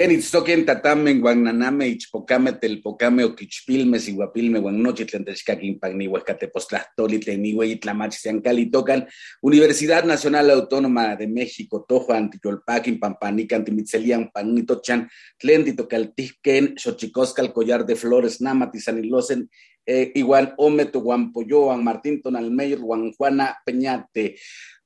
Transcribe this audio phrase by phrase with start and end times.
[0.00, 9.04] Enitztoquen tatamen guananame ichpocame telpocame oquichpilme siguapilme guannoche tlantechcaquin pagni huescatepostlastoli tleniwe itlamachisiancali tocan
[9.42, 15.06] Universidad Nacional Autónoma de México tojo antiyolpaquin pampanica antimitzelian panitochan
[15.38, 19.50] tlentitocaltijquen xochicoscal collar de flores namatizanilosen
[19.84, 24.38] eh, igual ometo guampoyoan Martín Tonalmeyer Juan Juana Peñate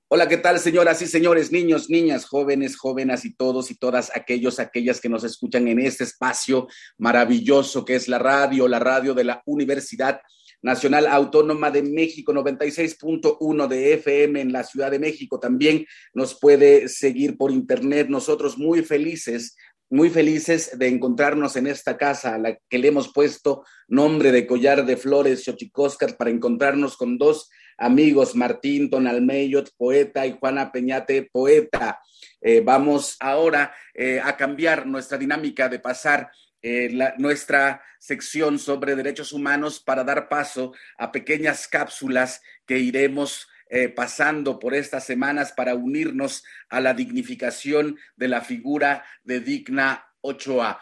[0.08, 4.60] Hola, ¿qué tal, señoras y señores, niños, niñas, jóvenes, jóvenes y todos y todas aquellos,
[4.60, 9.24] aquellas que nos escuchan en este espacio maravilloso que es la radio, la radio de
[9.24, 10.20] la Universidad
[10.60, 15.40] Nacional Autónoma de México, 96.1 de FM en la Ciudad de México.
[15.40, 18.08] También nos puede seguir por internet.
[18.10, 19.56] Nosotros muy felices
[19.90, 24.46] muy felices de encontrarnos en esta casa a la que le hemos puesto nombre de
[24.46, 31.28] collar de flores Xochicóscar para encontrarnos con dos amigos, Martín Tonalmeyot, poeta, y Juana Peñate,
[31.30, 32.00] poeta.
[32.40, 36.30] Eh, vamos ahora eh, a cambiar nuestra dinámica de pasar
[36.62, 43.48] eh, nuestra sección sobre derechos humanos para dar paso a pequeñas cápsulas que iremos
[43.96, 50.78] pasando por estas semanas para unirnos a la dignificación de la figura de Digna Ochoa.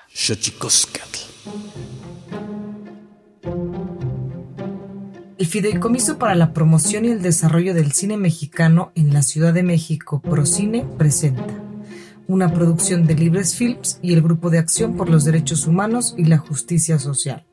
[5.42, 9.64] El Fideicomiso para la Promoción y el Desarrollo del Cine Mexicano en la Ciudad de
[9.64, 11.60] México, Procine, presenta
[12.28, 16.26] una producción de Libres Films y el Grupo de Acción por los Derechos Humanos y
[16.26, 17.44] la Justicia Social.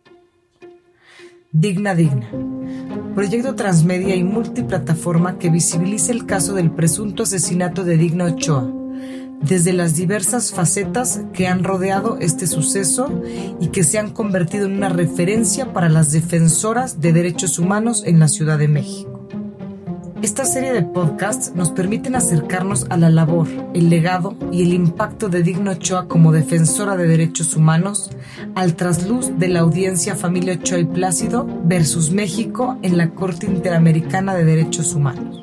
[1.52, 2.30] Digna Digna.
[3.16, 8.72] Proyecto transmedia y multiplataforma que visibiliza el caso del presunto asesinato de Digna Ochoa,
[9.42, 13.22] desde las diversas facetas que han rodeado este suceso
[13.60, 18.20] y que se han convertido en una referencia para las defensoras de derechos humanos en
[18.20, 19.20] la Ciudad de México.
[20.22, 25.30] Esta serie de podcasts nos permiten acercarnos a la labor, el legado y el impacto
[25.30, 28.10] de Digno Ochoa como defensora de derechos humanos
[28.54, 34.36] al trasluz de la audiencia Familia Ochoa y Plácido versus México en la Corte Interamericana
[34.36, 35.42] de Derechos Humanos.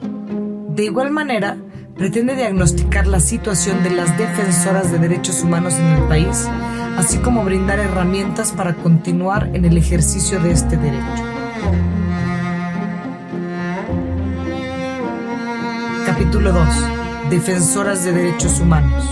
[0.74, 1.56] De igual manera,
[1.96, 6.46] pretende diagnosticar la situación de las defensoras de derechos humanos en el país,
[6.96, 11.24] así como brindar herramientas para continuar en el ejercicio de este derecho.
[16.04, 16.68] Capítulo 2.
[17.30, 19.04] defensoras de derechos humanos.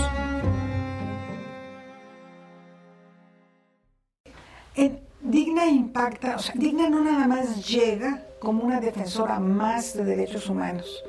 [5.27, 10.47] Digna impacta, o sea, Digna no nada más llega como una defensora más de derechos
[10.47, 11.03] humanos.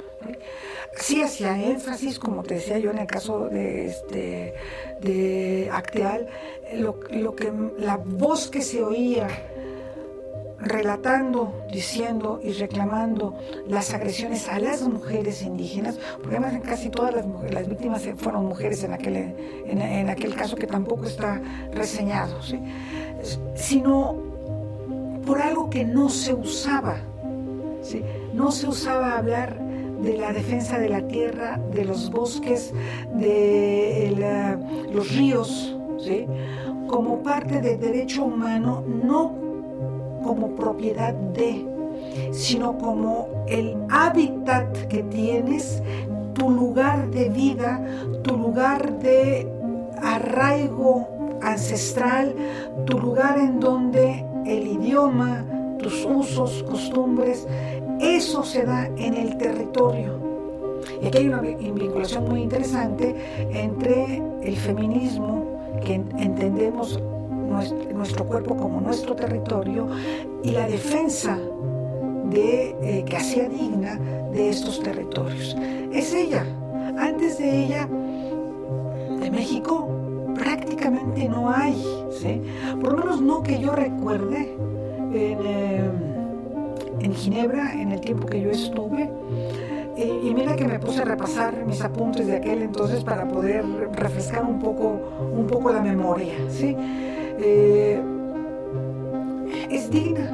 [0.98, 4.54] Sí hacía énfasis, como te decía yo en el caso de, este,
[5.00, 6.28] de Acteal,
[6.74, 9.28] lo, lo que, la voz que se oía
[10.58, 17.26] relatando, diciendo y reclamando las agresiones a las mujeres indígenas, porque además casi todas las,
[17.52, 19.16] las víctimas fueron mujeres en aquel,
[19.66, 21.40] en, aquel caso que tampoco está
[21.72, 22.40] reseñado,
[23.54, 24.16] sino
[25.26, 26.96] por algo que no se usaba.
[27.82, 28.02] ¿sí?
[28.32, 29.65] No se usaba hablar
[30.02, 32.72] de la defensa de la tierra, de los bosques,
[33.14, 34.14] de
[34.92, 36.26] los ríos, ¿sí?
[36.86, 39.32] como parte del derecho humano, no
[40.24, 41.64] como propiedad de,
[42.32, 45.82] sino como el hábitat que tienes,
[46.34, 47.80] tu lugar de vida,
[48.22, 49.48] tu lugar de
[50.02, 51.08] arraigo
[51.42, 52.34] ancestral,
[52.84, 55.44] tu lugar en donde el idioma,
[55.78, 57.46] tus usos, costumbres,
[58.00, 60.26] eso se da en el territorio.
[61.02, 63.14] Y aquí hay una vinculación muy interesante
[63.52, 65.44] entre el feminismo,
[65.84, 67.00] que entendemos
[67.92, 69.88] nuestro, cuerpo como nuestro territorio
[70.42, 71.38] y la defensa
[72.30, 73.98] de, eh, que hacía digna
[74.32, 75.56] de estos territorios.
[75.92, 76.44] Es ella.
[76.98, 77.88] Antes de ella,
[79.20, 79.88] de México,
[80.34, 81.82] prácticamente no hay,
[82.80, 84.56] por lo menos no que yo recuerde
[85.12, 86.15] en, eh,
[87.00, 89.10] en Ginebra, en el tiempo que yo estuve.
[89.96, 94.44] Y, mira que me puse a repasar mis apuntes de aquel entonces para poder refrescar
[94.44, 95.00] un poco,
[95.32, 96.34] un poco la memoria.
[96.50, 96.76] ¿sí?
[96.78, 98.00] Eh,
[99.70, 100.30] es digna.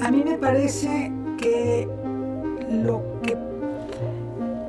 [0.00, 1.86] A mí me parece que
[2.70, 3.36] lo que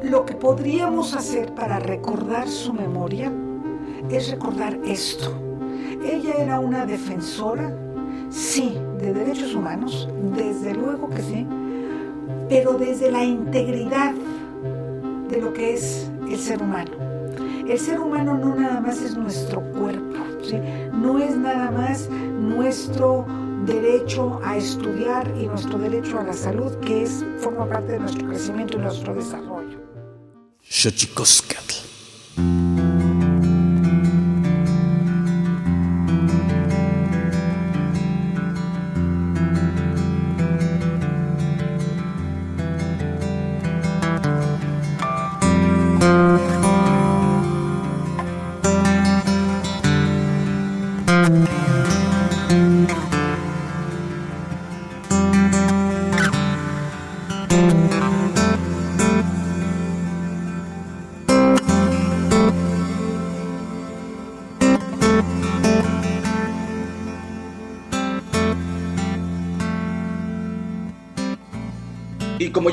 [0.04, 3.32] lo que podríamos hacer para recordar su memoria
[4.10, 5.34] es recordar esto.
[6.04, 7.76] Ella era una defensora,
[8.30, 11.48] sí, de derechos humanos, desde luego que sí,
[12.50, 14.14] pero desde la integridad
[15.30, 16.92] de lo que es el ser humano.
[17.68, 20.18] El ser humano no nada más es nuestro cuerpo,
[20.94, 23.26] no es nada más nuestro
[23.66, 28.28] derecho a estudiar y nuestro derecho a la salud, que es, forma parte de nuestro
[28.28, 29.80] crecimiento y nuestro desarrollo.
[31.14, 31.67] como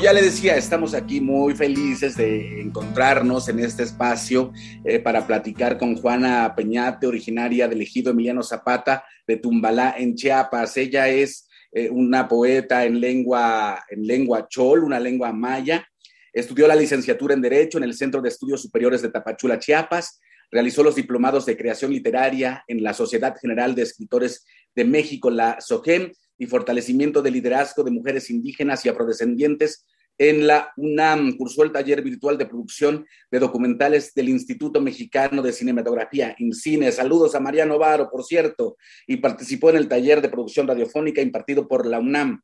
[0.05, 4.53] ya le decía, estamos aquí muy felices de encontrarnos en este espacio
[4.83, 10.77] eh, para platicar con Juana Peñate, originaria del ejido Emiliano Zapata de Tumbalá, en Chiapas.
[10.77, 15.87] Ella es eh, una poeta en lengua, en lengua chol, una lengua maya.
[16.31, 20.21] Estudió la licenciatura en Derecho en el Centro de Estudios Superiores de Tapachula, Chiapas.
[20.51, 24.45] Realizó los diplomados de creación literaria en la Sociedad General de Escritores
[24.75, 29.83] de México, la SOGEM y fortalecimiento del liderazgo de mujeres indígenas y afrodescendientes
[30.17, 31.37] en la UNAM.
[31.37, 36.91] Cursó el taller virtual de producción de documentales del Instituto Mexicano de Cinematografía, INCINE.
[36.91, 41.67] Saludos a María Novaro, por cierto, y participó en el taller de producción radiofónica impartido
[41.67, 42.41] por la UNAM.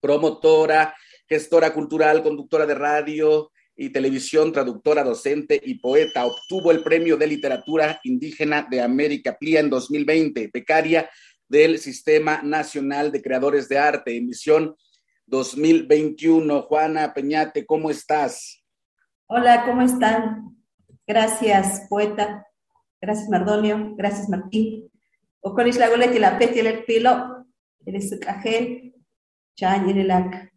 [0.00, 0.94] Promotora,
[1.28, 6.26] gestora cultural, conductora de radio y televisión, traductora, docente y poeta.
[6.26, 11.08] Obtuvo el Premio de Literatura Indígena de América PLIA en 2020, becaria
[11.48, 14.76] del Sistema Nacional de Creadores de Arte, emisión
[15.30, 16.62] 2021.
[16.62, 18.62] Juana Peñate, ¿cómo estás?
[19.26, 20.56] Hola, ¿cómo están?
[21.06, 22.46] Gracias, poeta.
[23.00, 23.94] Gracias, Mardonio.
[23.96, 24.90] Gracias, Martín.
[25.40, 27.46] Ocoris la goleti la peti el pilo,
[27.86, 28.94] el sucajel,
[29.56, 30.50] chan y la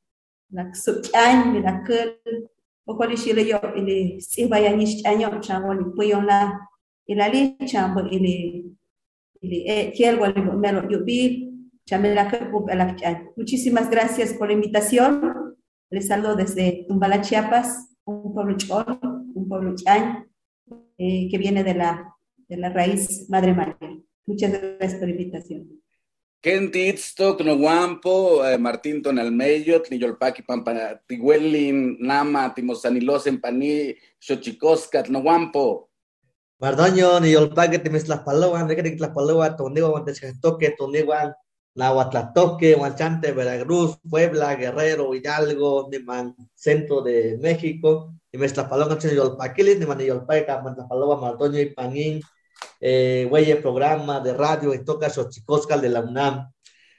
[0.50, 2.50] la suchan y la cul.
[2.86, 6.68] Ocoris yo el si vaya ni chaño, chan y puyona,
[7.06, 8.76] y la li chan y
[13.36, 15.58] Muchísimas gracias por la invitación.
[15.90, 19.00] Les saludo desde Tumbala, Chiapas, un pueblo chol,
[19.36, 20.28] un pueblo chan,
[20.98, 22.16] eh, que viene de la,
[22.48, 23.78] de la raíz Madre María.
[24.26, 25.84] Muchas gracias por la invitación.
[26.42, 30.44] Kentitztok, Noguampo, eh, Martín Tonalmeyo, Tniyolpaki,
[31.08, 35.90] Tiguelin, Nama, Timosanilosen, Paní, Xochicoscat, Noguampo.
[36.60, 40.04] Mardoño, Niyolpaki, Timislapaloan, Negriclapaloa, Toniwa,
[40.42, 41.34] Toque, Toniwan,
[41.76, 50.62] Nahuatlatoque, Huanchante, Veracruz, Puebla, Guerrero, Hidalgo, Niman, Centro de México, y Meslapalón, Niyolpaquilis, Niman, Niyolpaca,
[50.62, 52.22] Mantlapaloa, Mardoño y Panín,
[52.80, 56.52] eh, güey, programa de radio en Toca Xochicoscal de la UNAM.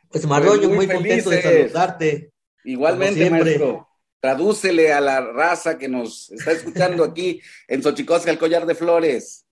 [0.08, 2.32] Pues Marroño, muy, contento de saludarte.
[2.64, 3.88] Igualmente, maestro.
[4.20, 9.43] Tradúcele a la raza que nos está escuchando aquí en Xochicoscal, Collar de Flores.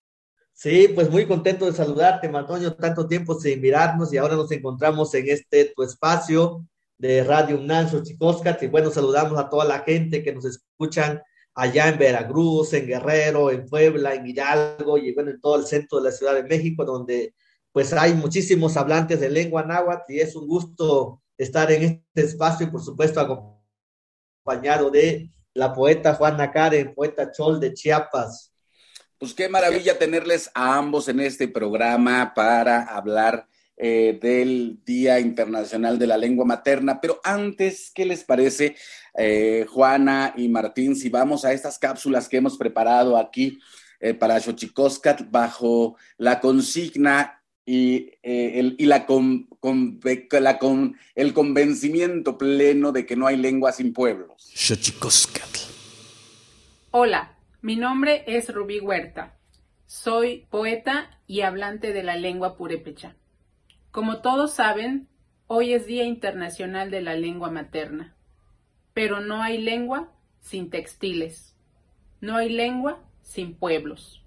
[0.63, 5.13] Sí, pues muy contento de saludarte, Martoño, tanto tiempo sin mirarnos y ahora nos encontramos
[5.13, 6.65] en este tu espacio
[6.97, 11.21] de Radio UNAM Xochicoscal y bueno, saludamos a toda la gente que nos escuchan
[11.53, 15.97] allá en Veracruz, en Guerrero, en Puebla, en Hidalgo y bueno, en todo el centro
[15.97, 17.35] de la Ciudad de México, donde
[17.73, 22.67] pues hay muchísimos hablantes de lengua náhuatl y es un gusto estar en este espacio
[22.67, 28.52] y por supuesto acompañado de la poeta Juana Karen, poeta Chol de Chiapas.
[29.23, 35.97] Pues qué maravilla tenerles a ambos en este programa para hablar eh, del Día Internacional
[35.97, 36.99] de la Lengua Materna.
[36.99, 38.75] Pero antes, ¿qué les parece,
[39.17, 43.59] eh, Juana y Martín, si vamos a estas cápsulas que hemos preparado aquí
[44.01, 49.47] eh, para Xochicoscat bajo la consigna y, el, y la, con,
[50.31, 54.51] la con, el convencimiento pleno de que no hay lengua sin pueblos?
[54.53, 55.47] Xochicoscat.
[56.91, 59.37] Hola, mi nombre es Rubí Huerta.
[59.85, 63.15] Soy poeta y hablante de la lengua purépecha.
[63.89, 65.07] Como todos saben,
[65.47, 68.17] hoy es Día Internacional de la Lengua Materna,
[68.93, 71.55] pero no hay lengua sin textiles,
[72.19, 74.21] no hay lengua sin pueblos.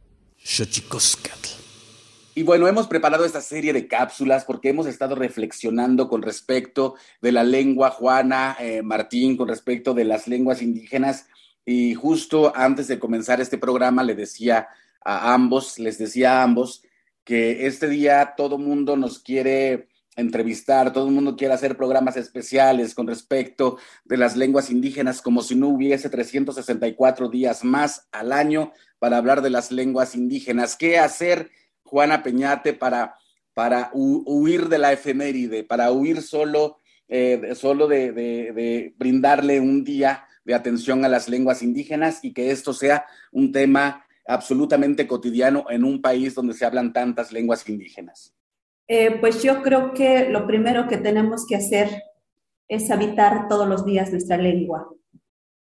[2.35, 7.33] Y bueno, hemos preparado esta serie de cápsulas porque hemos estado reflexionando con respecto de
[7.33, 11.29] la lengua Juana, eh, Martín, con respecto de las lenguas indígenas.
[11.69, 14.69] Y justo antes de comenzar este programa le decía
[15.05, 16.83] a ambos, les decía a ambos,
[17.25, 22.95] que este día todo mundo nos quiere entrevistar, todo el mundo quiere hacer programas especiales
[22.95, 28.73] con respecto de las lenguas indígenas, como si no hubiese 364 días más al año
[29.01, 30.77] para hablar de las lenguas indígenas.
[30.77, 31.51] ¿Qué hacer,
[31.83, 33.17] Juana Peñate, para,
[33.55, 40.26] para huir de la efeméride, para huir solo, eh, solo de, de brindarle un día
[40.47, 45.85] de atención a las lenguas indígenas y que esto sea un tema absolutamente cotidiano en
[45.85, 48.33] un país donde se hablan tantas lenguas indígenas?
[48.89, 52.03] Eh, pues yo creo que lo primero que tenemos que hacer
[52.69, 54.89] es habitar todos los días nuestra lengua,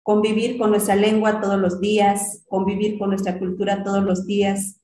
[0.04, 4.80] convivir con nuestra lengua todos los días, convivir con nuestra cultura todos los días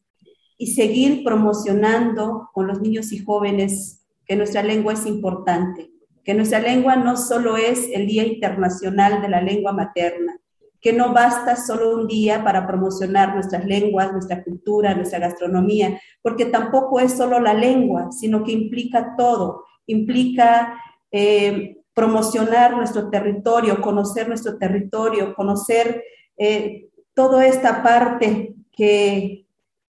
[0.58, 5.91] y seguir promocionando con los niños y jóvenes que nuestra lengua es importante,
[6.24, 10.38] que nuestra lengua no solo es el Día Internacional de la Lengua Materna,
[10.80, 16.46] que no basta solo un día para promocionar nuestras lenguas, nuestra cultura, nuestra gastronomía, porque
[16.46, 20.80] tampoco es solo la lengua, sino que implica todo, implica
[21.12, 26.02] eh, promocionar nuestro territorio, conocer nuestro territorio, conocer
[26.36, 29.41] eh, toda esta parte que,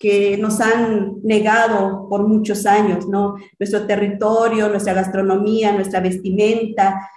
[0.03, 3.35] que nos han negado por muchos años, ¿no?
[3.57, 7.09] Nuestro territorio, nuestra gastronomía, nuestra vestimenta,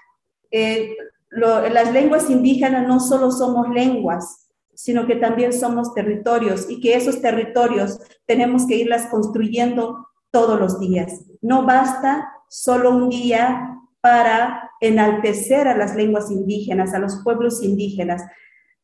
[0.52, 0.94] eh,
[1.32, 7.20] las lenguas indígenas no solo somos lenguas, sino que también somos territorios y que esos
[7.20, 11.24] territorios tenemos que irlas construyendo todos los días.
[11.42, 18.22] No basta solo un día para enaltecer a las lenguas indígenas, a los pueblos indígenas.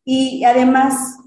[0.04, 1.18] Y además,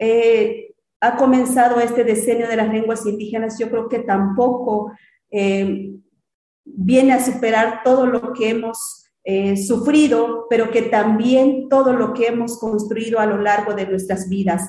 [0.00, 0.67] eh,
[1.00, 4.92] ha comenzado este decenio de las lenguas indígenas, yo creo que tampoco
[5.30, 5.92] eh,
[6.64, 12.26] viene a superar todo lo que hemos eh, sufrido, pero que también todo lo que
[12.26, 14.68] hemos construido a lo largo de nuestras vidas.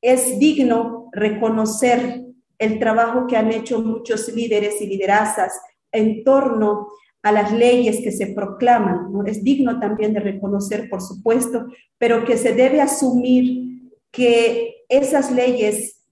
[0.00, 2.24] Es digno reconocer
[2.58, 5.60] el trabajo que han hecho muchos líderes y liderazas
[5.92, 6.88] en torno
[7.22, 9.08] a las leyes que se proclaman.
[9.26, 11.66] Es digno también de reconocer, por supuesto,
[11.98, 13.71] pero que se debe asumir
[14.12, 16.04] que esas leyes,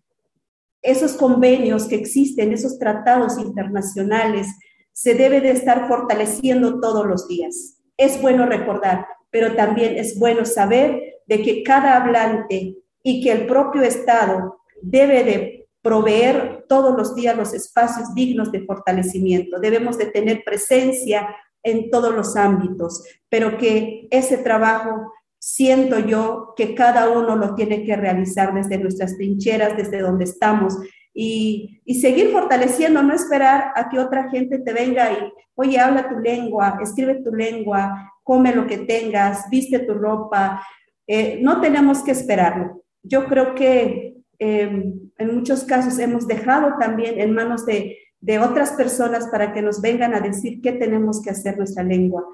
[0.82, 4.48] esos convenios que existen, esos tratados internacionales,
[4.92, 7.78] se debe de estar fortaleciendo todos los días.
[7.96, 13.46] Es bueno recordar, pero también es bueno saber de que cada hablante y que el
[13.46, 19.60] propio Estado debe de proveer todos los días los espacios dignos de fortalecimiento.
[19.60, 26.74] Debemos de tener presencia en todos los ámbitos, pero que ese trabajo siento yo que
[26.74, 30.76] cada uno lo tiene que realizar desde nuestras trincheras, desde donde estamos,
[31.12, 36.18] y, seguir fortaleciendo, no esperar a que otra gente te venga y, oye, habla tu
[36.18, 40.64] lengua, escribe tu lengua, come lo que tengas, viste tu ropa.
[41.06, 42.84] Eh, no tenemos que esperarlo.
[43.02, 48.72] Yo creo que eh, en muchos casos hemos dejado también en manos de, de otras
[48.72, 52.24] personas para que nos vengan a decir qué tenemos que hacer nuestra lengua,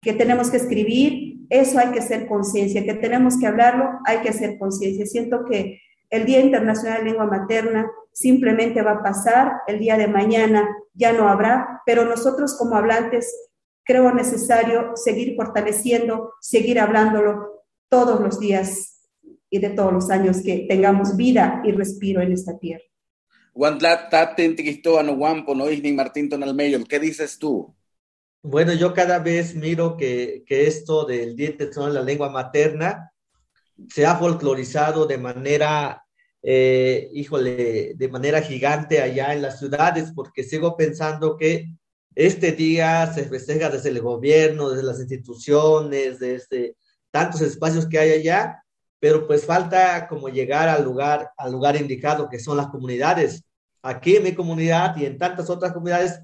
[0.00, 4.30] que tenemos que escribir, eso hay que hacer conciencia, que tenemos que hablarlo, hay que
[4.30, 5.06] hacer conciencia.
[5.06, 10.08] Siento que el Día Internacional de Lengua Materna simplemente va a pasar, el día de
[10.08, 13.32] mañana ya no habrá, pero nosotros como hablantes
[13.84, 19.08] creo necesario seguir fortaleciendo, seguir hablándolo todos los días
[19.48, 22.84] y de todos los años que tengamos vida y respiro en esta tierra.
[26.84, 27.74] ¿qué dices tú?
[28.42, 33.12] Bueno, yo cada vez miro que, que esto del Internacional de la Lengua Materna
[33.90, 36.04] se ha folclorizado de manera,
[36.42, 41.66] eh, híjole, de manera gigante allá en las ciudades, porque sigo pensando que
[42.14, 46.76] este día se festeja desde el gobierno, desde las instituciones, desde
[47.10, 48.62] tantos espacios que hay allá,
[48.98, 53.44] pero pues falta como llegar al lugar, al lugar indicado, que son las comunidades.
[53.82, 56.20] Aquí en mi comunidad y en tantas otras comunidades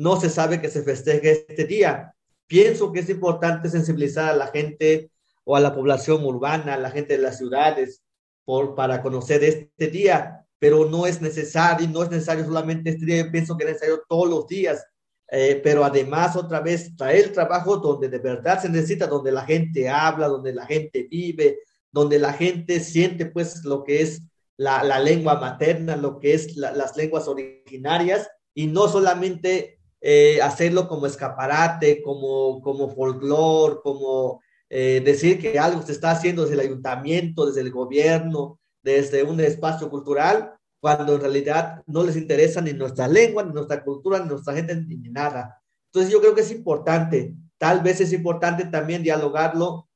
[0.00, 2.14] no se sabe que se festeje este día.
[2.46, 5.10] Pienso que es importante sensibilizar a la gente
[5.44, 8.02] o a la población urbana, a la gente de las ciudades,
[8.46, 13.30] por, para conocer este día, pero no es necesario, no es necesario solamente este día,
[13.30, 14.82] pienso que es necesario todos los días,
[15.30, 19.86] eh, pero además otra vez traer trabajo donde de verdad se necesita, donde la gente
[19.86, 21.58] habla, donde la gente vive,
[21.92, 24.22] donde la gente siente pues lo que es
[24.56, 30.88] la, la lengua materna, lo que es las lenguas originarias, y no solamente eh, hacerlo
[30.88, 36.60] como escaparate, como, como folclore, como eh, decir que algo se está haciendo desde el
[36.60, 42.72] ayuntamiento, desde el gobierno, desde un espacio cultural, cuando en realidad no les interesa ni
[42.72, 45.60] nuestra lengua, ni nuestra cultura, ni nuestra gente, ni nada.
[45.86, 49.88] Entonces yo creo que es importante, tal vez es importante también dialogarlo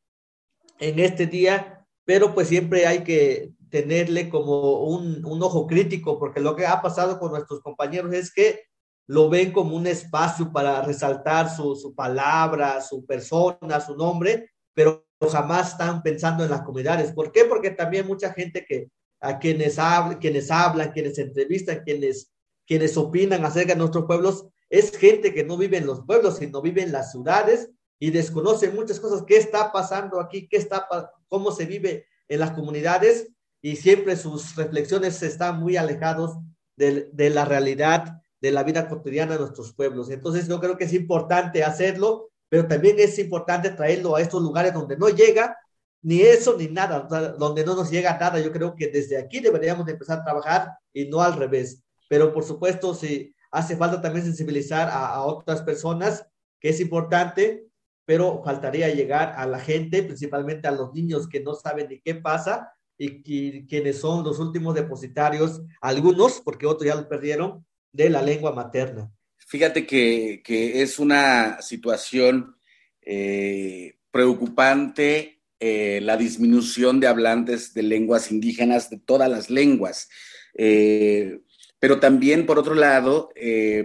[0.78, 6.40] en este día, pero pues siempre hay que tenerle como un, un ojo crítico, porque
[6.40, 8.60] lo que ha pasado con nuestros compañeros es que
[9.06, 15.06] lo ven como un espacio para resaltar su, su palabra, su persona, su nombre, pero
[15.30, 17.12] jamás están pensando en las comunidades.
[17.12, 17.44] ¿Por qué?
[17.44, 18.90] Porque también mucha gente que
[19.20, 22.32] a quienes, hablan, quienes hablan, quienes entrevistan, quienes,
[22.66, 26.60] quienes opinan acerca de nuestros pueblos, es gente que no vive en los pueblos, sino
[26.60, 29.24] vive en las ciudades y desconoce muchas cosas.
[29.26, 30.48] ¿Qué está pasando aquí?
[30.48, 30.86] ¿Qué está,
[31.28, 33.28] cómo se vive en las comunidades?
[33.62, 36.36] Y siempre sus reflexiones están muy alejados
[36.76, 40.10] de, de la realidad de la vida cotidiana de nuestros pueblos.
[40.10, 44.74] Entonces yo creo que es importante hacerlo, pero también es importante traerlo a estos lugares
[44.74, 45.56] donde no llega
[46.02, 48.38] ni eso ni nada, donde no nos llega nada.
[48.40, 51.82] Yo creo que desde aquí deberíamos de empezar a trabajar y no al revés.
[52.06, 56.26] Pero por supuesto, si hace falta también sensibilizar a, otras personas,
[56.60, 57.64] que es importante,
[58.04, 62.14] pero faltaría llegar a la gente, principalmente a los niños que no saben ni qué
[62.14, 68.10] pasa y, y quienes son los últimos depositarios, algunos, porque otros ya lo perdieron, de
[68.10, 69.10] la lengua materna.
[69.38, 72.56] Fíjate que, que es una situación
[73.00, 80.08] eh, preocupante eh, la disminución de hablantes de lenguas indígenas, de todas las lenguas.
[80.54, 81.40] Eh,
[81.78, 83.30] pero también, por otro lado,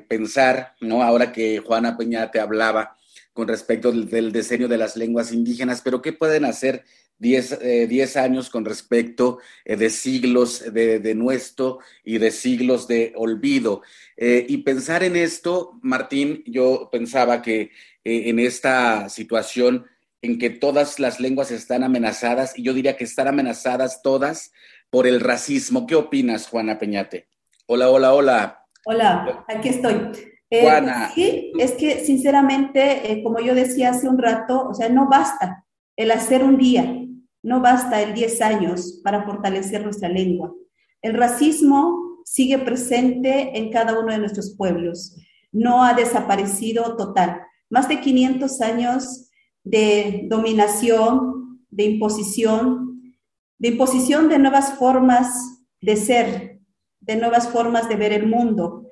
[0.08, 1.04] pensar, ¿no?
[1.04, 2.98] Ahora que Juana Peña te hablaba
[3.34, 6.86] con respecto del diseño de las lenguas indígenas, pero ¿qué pueden hacer
[7.20, 13.14] 10 eh, años con respecto eh, de siglos de, de, nuestro y de siglos de
[13.16, 13.82] olvido.
[14.16, 17.72] Eh, y pensar en esto, Martín, yo pensaba que
[18.04, 19.86] eh, en esta situación
[20.22, 24.52] en que todas las lenguas están amenazadas, y yo diría que están amenazadas todas
[24.90, 25.88] por el racismo.
[25.88, 27.28] ¿Qué opinas, Juana Peñate?
[27.68, 28.66] Hola, hola, hola.
[28.86, 30.12] Hola, aquí estoy.
[30.50, 31.12] Juana.
[31.14, 35.64] Sí, es que sinceramente, como yo decía hace un rato, o sea, no basta
[35.96, 37.00] el hacer un día,
[37.42, 40.54] no basta el 10 años para fortalecer nuestra lengua.
[41.02, 45.16] El racismo sigue presente en cada uno de nuestros pueblos.
[45.52, 47.42] No ha desaparecido total.
[47.70, 49.30] Más de 500 años
[49.64, 53.16] de dominación, de imposición,
[53.58, 56.60] de imposición de nuevas formas de ser,
[57.00, 58.86] de nuevas formas de ver el mundo.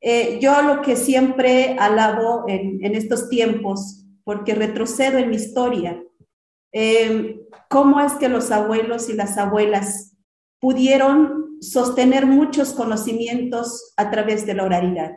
[0.00, 6.02] Eh, yo lo que siempre alabo en, en estos tiempos, porque retrocedo en mi historia,
[6.72, 10.16] eh, cómo es que los abuelos y las abuelas
[10.60, 15.12] pudieron sostener muchos conocimientos a través de la oralidad.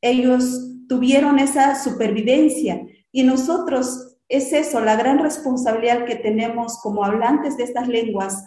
[0.00, 7.56] Ellos tuvieron esa supervivencia y nosotros es eso, la gran responsabilidad que tenemos como hablantes
[7.56, 8.44] de estas lenguas,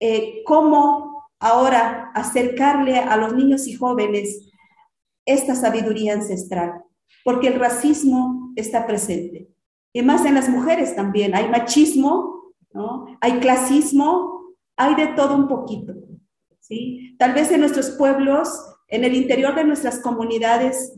[0.00, 4.50] eh, cómo ahora acercarle a los niños y jóvenes
[5.24, 6.82] esta sabiduría ancestral,
[7.24, 9.48] porque el racismo está presente.
[9.92, 11.34] Y más en las mujeres también.
[11.34, 13.06] Hay machismo, ¿no?
[13.20, 15.94] hay clasismo, hay de todo un poquito.
[16.60, 17.16] ¿sí?
[17.18, 18.48] Tal vez en nuestros pueblos,
[18.88, 20.94] en el interior de nuestras comunidades,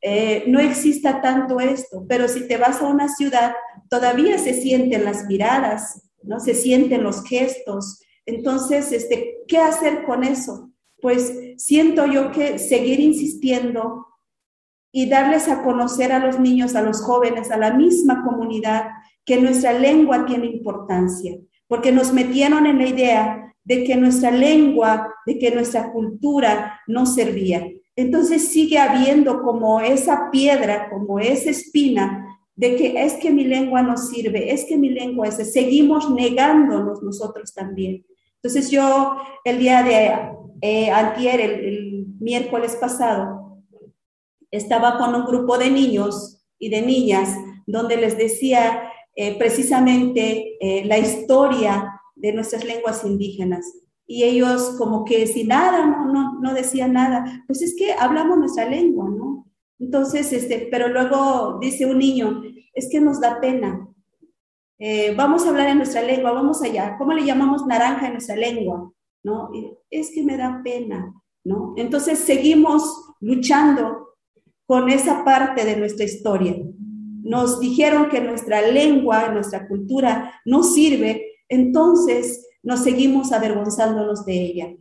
[0.00, 3.54] eh, no exista tanto esto, pero si te vas a una ciudad,
[3.88, 6.40] todavía se sienten las miradas, ¿no?
[6.40, 8.00] Se sienten los gestos.
[8.26, 10.70] Entonces, este, ¿qué hacer con eso?
[11.00, 14.06] Pues siento yo que seguir insistiendo
[14.96, 18.90] y darles a conocer a los niños, a los jóvenes, a la misma comunidad,
[19.24, 25.12] que nuestra lengua tiene importancia, porque nos metieron en la idea de que nuestra lengua,
[25.26, 27.68] de que nuestra cultura no servía.
[27.96, 33.82] Entonces sigue habiendo como esa piedra, como esa espina de que es que mi lengua
[33.82, 38.06] no sirve, es que mi lengua es, seguimos negándonos nosotros también.
[38.36, 40.12] Entonces yo el día de
[40.60, 43.33] eh, antier, el, miércoles pasado,
[44.56, 47.36] estaba con un grupo de niños y de niñas
[47.66, 53.66] donde les decía eh, precisamente eh, la historia de nuestras lenguas indígenas.
[54.06, 57.44] Y ellos como que sin nada, no, no, no decían nada.
[57.46, 59.46] Pues es que hablamos nuestra lengua, ¿no?
[59.78, 62.42] Entonces, este, pero luego dice un niño,
[62.74, 63.88] es que nos da pena.
[64.78, 66.96] Eh, vamos a hablar en nuestra lengua, vamos allá.
[66.98, 68.92] ¿Cómo le llamamos naranja en nuestra lengua?
[69.22, 69.50] ¿No?
[69.90, 71.12] Es que me da pena,
[71.44, 71.72] ¿no?
[71.76, 74.03] Entonces seguimos luchando
[74.66, 76.56] con esa parte de nuestra historia.
[77.22, 84.74] Nos dijeron que nuestra lengua, nuestra cultura no sirve, entonces nos seguimos avergonzándonos de ella.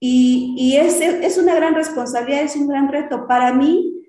[0.00, 3.26] Y, y es, es una gran responsabilidad, es un gran reto.
[3.26, 4.00] Para mí,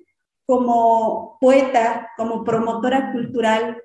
[0.45, 3.77] como poeta, como promotora cultural,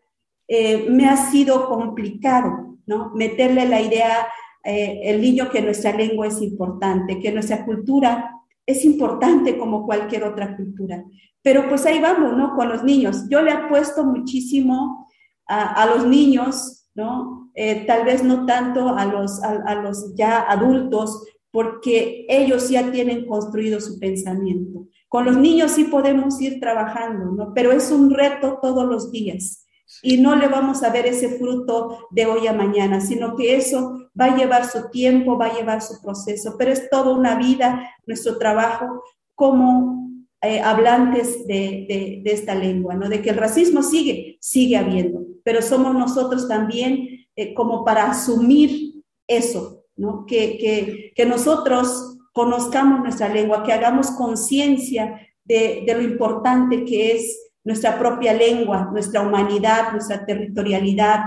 [0.48, 3.12] eh, me ha sido complicado, ¿no?
[3.14, 4.28] Meterle la idea,
[4.64, 8.35] eh, el niño, que nuestra lengua es importante, que nuestra cultura
[8.66, 11.04] es importante como cualquier otra cultura.
[11.42, 12.56] Pero pues ahí vamos, ¿no?
[12.56, 13.24] Con los niños.
[13.30, 15.08] Yo le apuesto muchísimo
[15.46, 17.50] a, los niños, ¿no?
[17.54, 23.26] Eh, tal vez no tanto a los, a, los ya adultos, porque ellos ya tienen
[23.26, 24.88] construido su pensamiento.
[25.08, 27.54] Con los niños sí podemos ir trabajando, ¿no?
[27.54, 29.66] Pero es un reto todos los días
[30.02, 34.05] y no le vamos a ver ese fruto de hoy a mañana, sino que eso
[34.18, 37.90] va a llevar su tiempo, va a llevar su proceso, pero es toda una vida
[38.06, 39.02] nuestro trabajo
[39.34, 40.06] como
[40.42, 43.08] eh, hablantes de, de, esta lengua, ¿no?
[43.08, 49.02] De que el racismo sigue, sigue habiendo, pero somos nosotros también eh, como para asumir
[49.26, 50.24] eso, ¿no?
[50.26, 57.12] Que, que, que nosotros conozcamos nuestra lengua, que hagamos conciencia de, de lo importante que
[57.16, 61.20] es nuestra propia lengua, nuestra humanidad, nuestra territorialidad,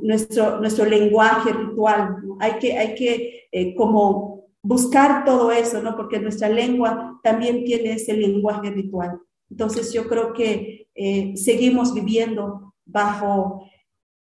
[0.00, 2.16] nuestro, nuestro lenguaje ritual.
[2.40, 5.96] Hay que, hay que eh, como buscar todo eso, ¿no?
[5.96, 9.20] porque nuestra lengua también tiene ese lenguaje ritual.
[9.50, 13.68] Entonces yo creo que eh, seguimos viviendo bajo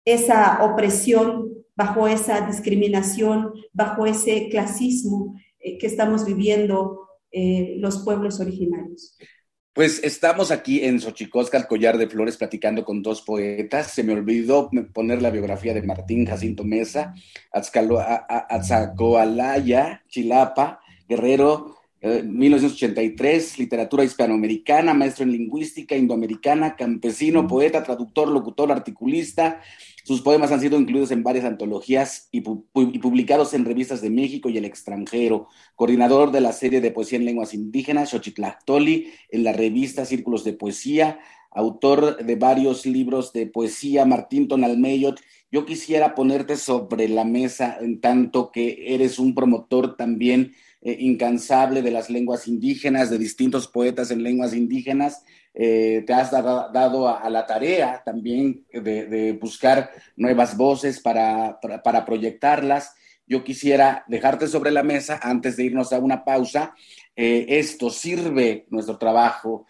[0.04, 7.00] esa opresión, bajo esa discriminación, bajo ese clasismo eh, que estamos viviendo
[7.78, 9.18] los pueblos originarios.
[9.74, 13.88] Pues estamos aquí en Xochicosca, el collar de flores, platicando con dos poetas.
[13.88, 17.12] Se me olvidó poner la biografía de Martín Jacinto Mesa,
[17.50, 28.70] Atzacoalaya, Chilapa, Guerrero, 1983, eh, literatura hispanoamericana, maestro en lingüística indoamericana, campesino, poeta, traductor, locutor,
[28.70, 29.60] articulista.
[30.04, 34.58] Sus poemas han sido incluidos en varias antologías y, publicados en revistas de México y
[34.58, 35.48] el extranjero.
[35.76, 40.52] Coordinador de la serie de poesía en lenguas indígenas, Xochitlactoli, en la revista Círculos de
[40.52, 45.18] Poesía, autor de varios libros de poesía, Martín Tonalmeyot.
[45.50, 50.52] Yo quisiera ponerte sobre la mesa en tanto que eres un promotor también
[50.86, 55.24] eh, incansable de las lenguas indígenas, de distintos poetas en lenguas indígenas.
[55.54, 62.94] Eh, te has dado, a, la tarea también de, buscar nuevas voces para, para, proyectarlas.
[63.26, 66.74] Yo quisiera dejarte sobre la mesa antes de irnos a una pausa.
[67.16, 69.64] Eh, esto sirve nuestro trabajo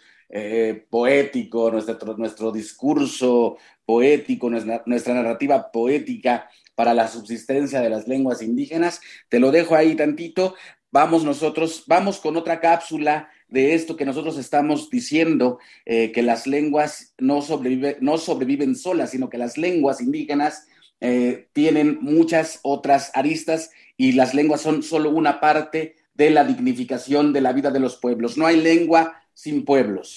[0.90, 9.00] poético, nuestro, nuestro discurso poético, nuestra narrativa poética para la subsistencia de las lenguas indígenas.
[9.28, 10.56] Te lo dejo ahí tantito,
[10.94, 16.46] vamos nosotros, vamos con otra cápsula de esto que nosotros estamos diciendo, eh, que las
[16.46, 17.44] lenguas no,
[18.00, 20.68] no sobreviven solas, sino que las lenguas indígenas
[21.00, 27.32] eh, tienen muchas otras aristas y las lenguas son solo una parte de la dignificación
[27.32, 28.38] de la vida de los pueblos.
[28.38, 30.14] No hay lengua sin pueblos.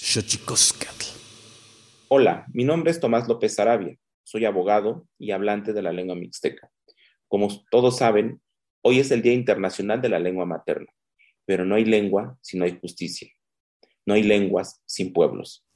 [2.06, 3.96] Hola, mi nombre es Tomás López Arabia.
[4.22, 6.70] Soy abogado y hablante de la lengua mixteca.
[7.26, 8.40] Como todos saben,
[8.82, 10.92] Hoy es el Día Internacional de la Lengua Materna,
[11.44, 13.28] pero no hay lengua si no hay justicia.
[14.06, 15.66] No hay lenguas sin pueblos.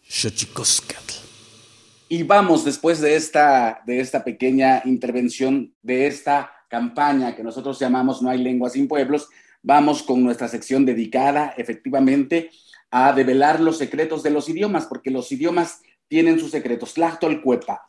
[2.08, 8.22] Y vamos, después de esta, de esta pequeña intervención, de esta campaña que nosotros llamamos
[8.22, 9.28] No hay lenguas sin pueblos,
[9.62, 12.50] vamos con nuestra sección dedicada efectivamente
[12.90, 16.94] a develar los secretos de los idiomas, porque los idiomas tienen sus secretos.
[16.94, 17.88] Tlachtolcuepa.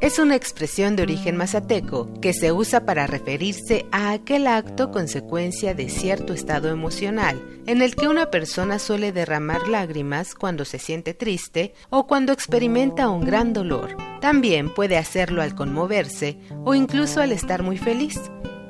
[0.00, 5.74] es una expresión de origen mazateco que se usa para referirse a aquel acto consecuencia
[5.74, 11.12] de cierto estado emocional en el que una persona suele derramar lágrimas cuando se siente
[11.12, 13.96] triste o cuando experimenta un gran dolor.
[14.20, 18.18] También puede hacerlo al conmoverse o incluso al estar muy feliz.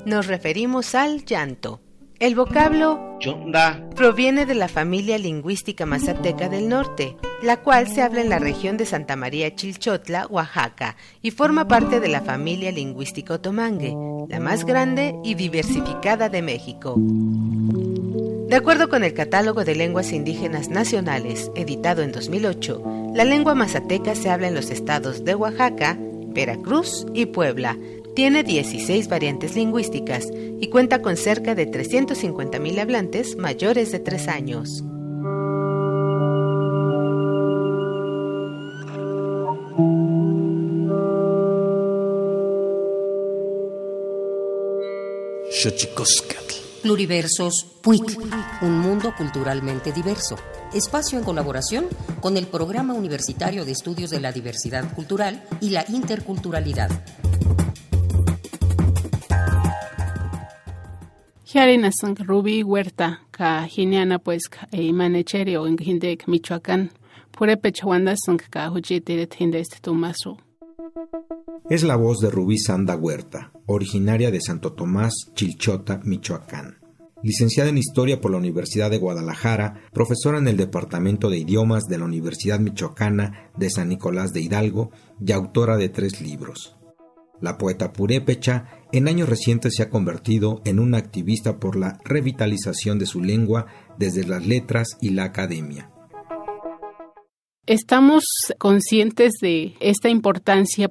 [0.05, 1.81] Nos referimos al llanto.
[2.21, 8.21] El vocablo Chonda proviene de la familia lingüística mazateca del norte, la cual se habla
[8.21, 13.33] en la región de Santa María Chilchotla, Oaxaca, y forma parte de la familia lingüística
[13.33, 13.97] otomangue,
[14.29, 16.97] la más grande y diversificada de México.
[16.99, 24.15] De acuerdo con el Catálogo de Lenguas Indígenas Nacionales, editado en 2008, la lengua mazateca
[24.15, 27.79] se habla en los estados de Oaxaca, Veracruz y Puebla,
[28.15, 34.85] tiene 16 variantes lingüísticas y cuenta con cerca de 350.000 hablantes mayores de 3 años.
[46.83, 48.19] Pluriversos PUIC,
[48.63, 50.37] un mundo culturalmente diverso.
[50.73, 51.87] Espacio en colaboración
[52.21, 56.91] con el Programa Universitario de Estudios de la Diversidad Cultural y la Interculturalidad.
[61.53, 61.67] Pues
[69.59, 70.39] e Tumaso.
[71.69, 76.79] Es la voz de Rubí Sanda Huerta, originaria de Santo Tomás, Chilchota, Michoacán.
[77.25, 81.99] Licenciada en Historia por la Universidad de Guadalajara, profesora en el Departamento de Idiomas de
[81.99, 86.77] la Universidad Michoacana de San Nicolás de Hidalgo y autora de tres libros.
[87.41, 92.99] La poeta purépecha en años recientes se ha convertido en una activista por la revitalización
[92.99, 93.67] de su lengua
[93.99, 95.91] desde las letras y la academia.
[97.67, 98.25] Estamos
[98.59, 100.91] conscientes de esta importancia.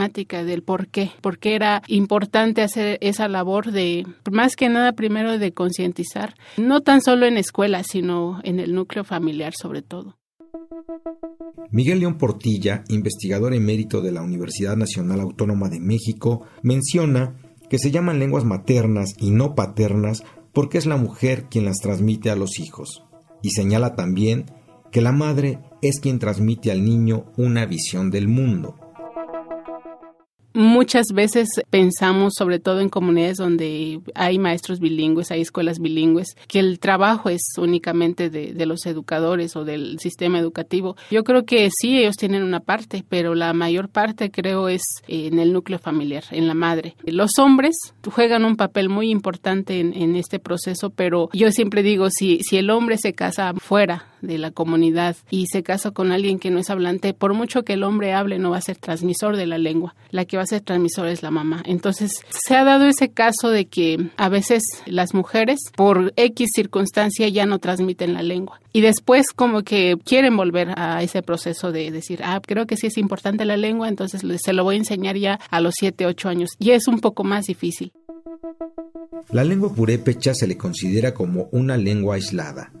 [0.09, 5.37] del por qué, por qué era importante hacer esa labor de, más que nada, primero
[5.37, 10.17] de concientizar, no tan solo en escuelas, sino en el núcleo familiar sobre todo.
[11.69, 17.35] Miguel León Portilla, investigador emérito de la Universidad Nacional Autónoma de México, menciona
[17.69, 22.29] que se llaman lenguas maternas y no paternas porque es la mujer quien las transmite
[22.29, 23.03] a los hijos.
[23.41, 24.45] Y señala también
[24.91, 28.75] que la madre es quien transmite al niño una visión del mundo.
[30.53, 36.59] Muchas veces pensamos, sobre todo en comunidades donde hay maestros bilingües, hay escuelas bilingües, que
[36.59, 40.95] el trabajo es únicamente de, los educadores o del sistema educativo.
[41.09, 45.39] Yo creo que sí, ellos tienen una parte, pero la mayor parte creo es en
[45.39, 46.95] el núcleo familiar, en la madre.
[47.03, 47.75] Los hombres
[48.11, 52.57] juegan un papel muy importante en, en este proceso, pero yo siempre digo, si, si
[52.57, 56.59] el hombre se casa fuera de la comunidad y se casa con alguien que no
[56.59, 59.57] es hablante, por mucho que el hombre hable, no va a ser transmisor de la
[59.57, 59.95] lengua.
[60.09, 61.63] La que va a ser transmisor es la mamá.
[61.65, 67.27] Entonces, se ha dado ese caso de que a veces las mujeres, por X circunstancia,
[67.29, 68.59] ya no transmiten la lengua.
[68.73, 72.87] Y después como que quieren volver a ese proceso de decir, ah, creo que sí
[72.87, 76.29] es importante la lengua, entonces se lo voy a enseñar ya a los 7, 8
[76.29, 76.51] años.
[76.59, 77.91] Y es un poco más difícil.
[79.31, 82.71] La lengua purépecha se le considera como una lengua aislada,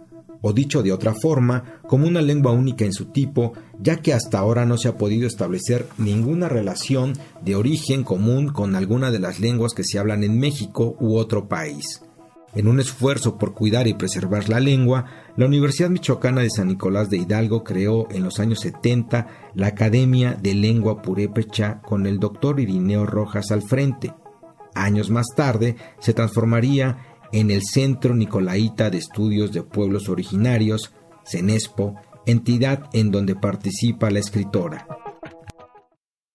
[0.41, 4.39] o dicho de otra forma, como una lengua única en su tipo, ya que hasta
[4.39, 9.39] ahora no se ha podido establecer ninguna relación de origen común con alguna de las
[9.39, 12.01] lenguas que se hablan en México u otro país.
[12.53, 15.05] En un esfuerzo por cuidar y preservar la lengua,
[15.37, 20.37] la Universidad Michoacana de San Nicolás de Hidalgo creó en los años 70 la Academia
[20.41, 24.13] de Lengua Purépecha con el doctor Irineo Rojas al frente.
[24.75, 30.91] Años más tarde se transformaría en el Centro Nicolaita de Estudios de Pueblos Originarios,
[31.25, 34.87] CENESPO, entidad en donde participa la escritora.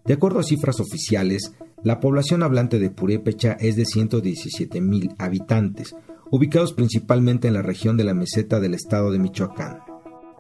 [0.05, 1.53] De acuerdo a cifras oficiales,
[1.83, 5.95] la población hablante de Purépecha es de 117 mil habitantes,
[6.31, 9.81] ubicados principalmente en la región de la meseta del estado de Michoacán.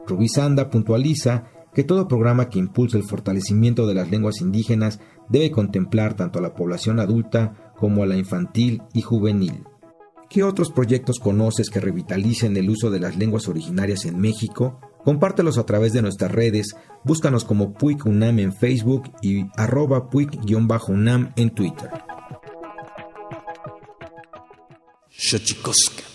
[0.07, 1.44] Rubí Sanda puntualiza
[1.75, 6.42] que todo programa que impulse el fortalecimiento de las lenguas indígenas debe contemplar tanto a
[6.42, 9.64] la población adulta como a la infantil y juvenil.
[10.29, 14.81] ¿Qué otros proyectos conoces que revitalicen el uso de las lenguas originarias en México?
[15.05, 21.33] Compártelos a través de nuestras redes, búscanos como Puig UNAM en Facebook y arroba Puig-UNAM
[21.37, 21.90] en Twitter.
[25.18, 26.13] Xochicosca.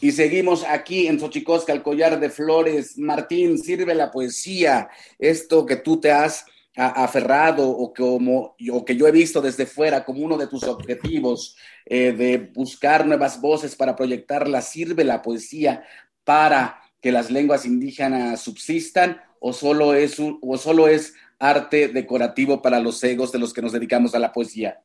[0.00, 2.96] Y seguimos aquí en Xochicosca, el collar de flores.
[2.98, 6.44] Martín, sirve la poesía, esto que tú te has
[6.76, 11.56] aferrado o, como, o que yo he visto desde fuera como uno de tus objetivos
[11.84, 15.82] eh, de buscar nuevas voces para proyectarlas, ¿sirve la poesía
[16.22, 22.78] para que las lenguas indígenas subsistan o solo es, o solo es arte decorativo para
[22.78, 24.80] los egos de los que nos dedicamos a la poesía?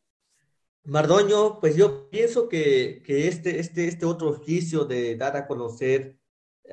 [0.86, 6.18] Mardoño, pues yo pienso que, que este, este, este otro oficio de dar a conocer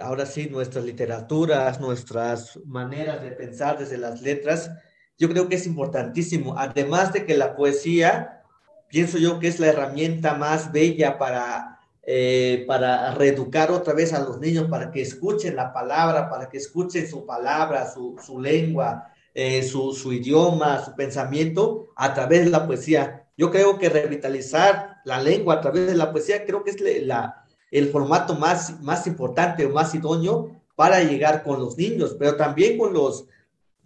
[0.01, 4.71] ahora sí nuestras literaturas, nuestras maneras de pensar desde las letras,
[5.17, 6.59] yo creo que es importantísimo.
[6.59, 8.43] Además de que la poesía,
[8.89, 14.25] pienso yo que es la herramienta más bella para, eh, para reeducar otra vez a
[14.25, 19.13] los niños, para que escuchen la palabra, para que escuchen su palabra, su, su lengua,
[19.35, 24.99] eh, su, su idioma, su pensamiento a través de la poesía Yo creo que revitalizar
[25.07, 29.07] la lengua a través de la poesía creo que es la, el formato más, más
[29.07, 33.25] importante o más idóneo para llegar con los niños, pero también con los,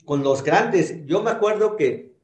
[0.04, 1.06] con los grandes.
[1.06, 2.16] Yo me acuerdo que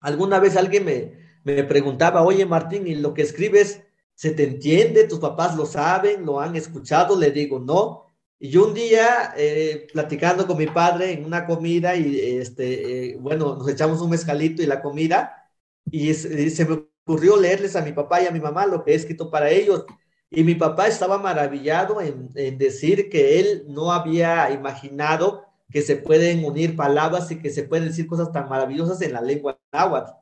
[0.00, 3.80] alguna vez alguien me, me preguntaba, oye Martín, ¿y lo que escribes
[4.14, 5.04] se te entiende?
[5.04, 6.26] ¿Tus papás lo saben?
[6.26, 7.18] ¿Lo han escuchado?
[7.18, 8.04] Le digo, no.
[8.38, 13.16] Y yo un día, eh, platicando con mi padre en una comida, y este, eh,
[13.18, 15.47] bueno, nos echamos un mezcalito y la comida,
[15.90, 18.94] y, se me ocurrió leerles a mi papá y a mi mamá lo que he
[18.94, 19.84] escrito para ellos.
[20.30, 25.96] Y mi papá estaba maravillado en, en decir que él no había imaginado que se
[25.96, 30.12] pueden unir palabras y que se pueden decir cosas tan maravillosas en la lengua náhuatl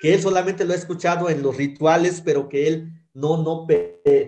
[0.00, 3.66] que él solamente lo ha escuchado en los rituales, pero que él no, no,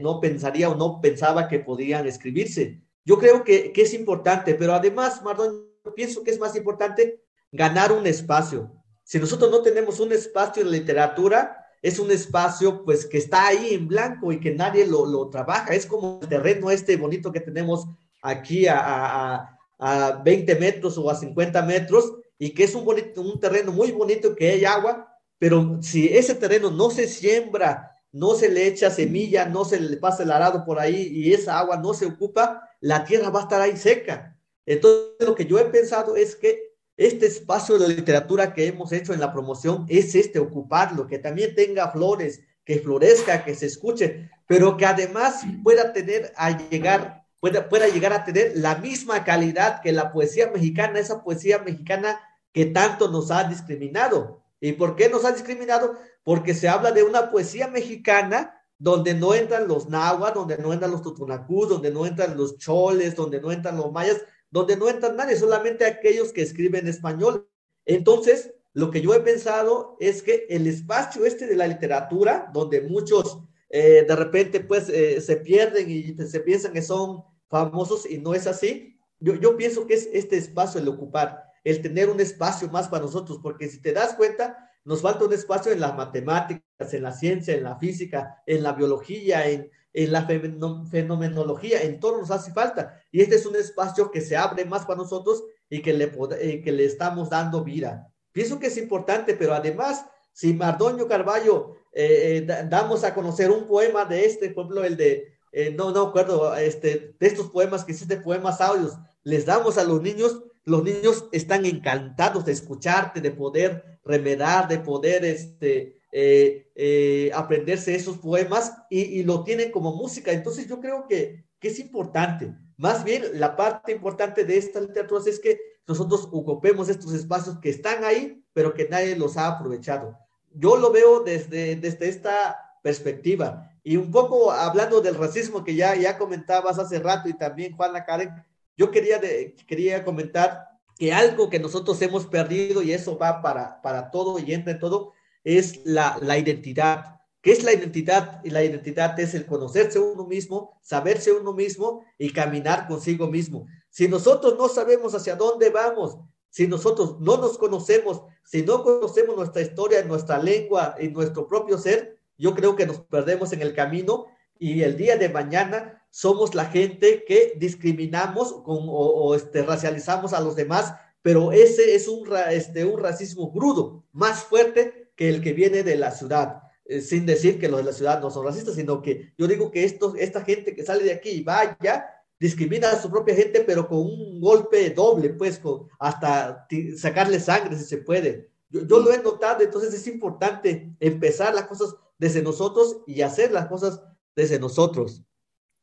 [0.00, 2.82] no pensaría o no pensaba que podían escribirse.
[3.04, 7.22] Yo creo que, que es importante, pero además, Mardón, pienso que es más importante
[7.52, 8.72] ganar un espacio.
[9.08, 13.72] Si nosotros no tenemos un espacio en literatura, es un espacio pues que está ahí
[13.72, 15.72] en blanco y que nadie lo, lo trabaja.
[15.72, 17.86] Es como el terreno este bonito que tenemos
[18.20, 23.22] aquí a, a, a 20 metros o a 50 metros y que es un, bonito,
[23.22, 28.34] un terreno muy bonito que hay agua, pero si ese terreno no se siembra, no
[28.34, 31.78] se le echa semilla, no se le pasa el arado por ahí y esa agua
[31.78, 34.36] no se ocupa, la tierra va a estar ahí seca.
[34.66, 36.67] Entonces, lo que yo he pensado es que
[36.98, 41.54] este espacio de literatura que hemos hecho en la promoción es este, ocuparlo, que también
[41.54, 47.68] tenga flores, que florezca, que se escuche, pero que además pueda tener a llegar, pueda,
[47.68, 52.20] pueda llegar a tener la misma calidad que la poesía mexicana, esa poesía mexicana
[52.52, 54.42] que tanto nos ha discriminado.
[54.60, 55.94] ¿Y por qué nos ha discriminado?
[56.24, 60.90] Porque se habla de una poesía mexicana donde no entran los nahuas, donde no entran
[60.90, 64.20] los tutunacús, donde no entran los choles, donde no entran los mayas,
[64.50, 67.48] donde no entran nadie, solamente aquellos que escriben español.
[67.84, 72.82] Entonces, lo que yo he pensado es que el espacio este de la literatura, donde
[72.82, 73.40] muchos
[73.70, 78.34] eh, de repente pues eh, se pierden y se piensan que son famosos y no
[78.34, 82.68] es así, yo, yo pienso que es este espacio el ocupar el tener un espacio
[82.68, 86.94] más para nosotros, porque si te das cuenta, nos falta un espacio en las matemáticas,
[86.94, 92.18] en la ciencia, en la física, en la biología, en, en la fenomenología, en todo
[92.18, 93.00] nos hace falta.
[93.10, 96.62] Y este es un espacio que se abre más para nosotros y que le, eh,
[96.62, 98.12] que le estamos dando vida.
[98.32, 103.66] Pienso que es importante, pero además, si Mardoño Carballo eh, eh, damos a conocer un
[103.66, 105.34] poema de este, por ejemplo, el de,
[105.74, 110.00] no, no acuerdo, este, de estos poemas que existen, poemas audios, les damos a los
[110.02, 117.30] niños, los niños están encantados de escucharte, de poder remedar, de poder este, eh, eh,
[117.32, 120.32] aprenderse esos poemas y, lo tienen como música.
[120.32, 122.52] Entonces yo creo que, que, es importante.
[122.76, 127.70] Más bien, la parte importante de esta literatura es que nosotros ocupemos estos espacios que
[127.70, 130.18] están ahí, pero que nadie los ha aprovechado.
[130.52, 133.70] Yo lo veo desde, desde esta perspectiva.
[133.84, 138.04] Y un poco hablando del racismo que ya, ya comentabas hace rato y también Juana
[138.04, 138.30] Karen,
[138.76, 139.20] yo quería,
[139.68, 140.66] quería comentar
[140.98, 144.80] que algo que nosotros hemos perdido, y eso va para, para todo y entra en
[144.80, 145.12] todo,
[145.56, 147.20] es la, la identidad.
[147.40, 148.44] ¿Qué es la identidad?
[148.44, 153.66] Y la identidad es el conocerse uno mismo, saberse uno mismo y caminar consigo mismo.
[153.88, 156.18] Si nosotros no sabemos hacia dónde vamos,
[156.50, 161.78] si nosotros no nos conocemos, si no conocemos nuestra historia, nuestra lengua y nuestro propio
[161.78, 164.26] ser, yo creo que nos perdemos en el camino
[164.58, 170.40] y el día de mañana somos la gente que discriminamos con, o, este, racializamos a
[170.40, 170.92] los demás,
[171.22, 175.96] pero ese es un, este, un racismo crudo, más fuerte que el que viene de
[175.96, 176.62] la ciudad.
[176.86, 179.70] Eh, sin decir que los de la ciudad no son racistas, sino que yo digo
[179.70, 182.06] que esto, esta gente que sale de aquí y vaya,
[182.40, 186.66] discrimina a su propia gente, pero con un golpe doble, pues, con, hasta
[186.96, 188.52] sacarle sangre si se puede.
[188.70, 193.50] Yo, yo, lo he notado, entonces es importante empezar las cosas desde nosotros y hacer
[193.50, 194.00] las cosas
[194.36, 195.24] desde nosotros.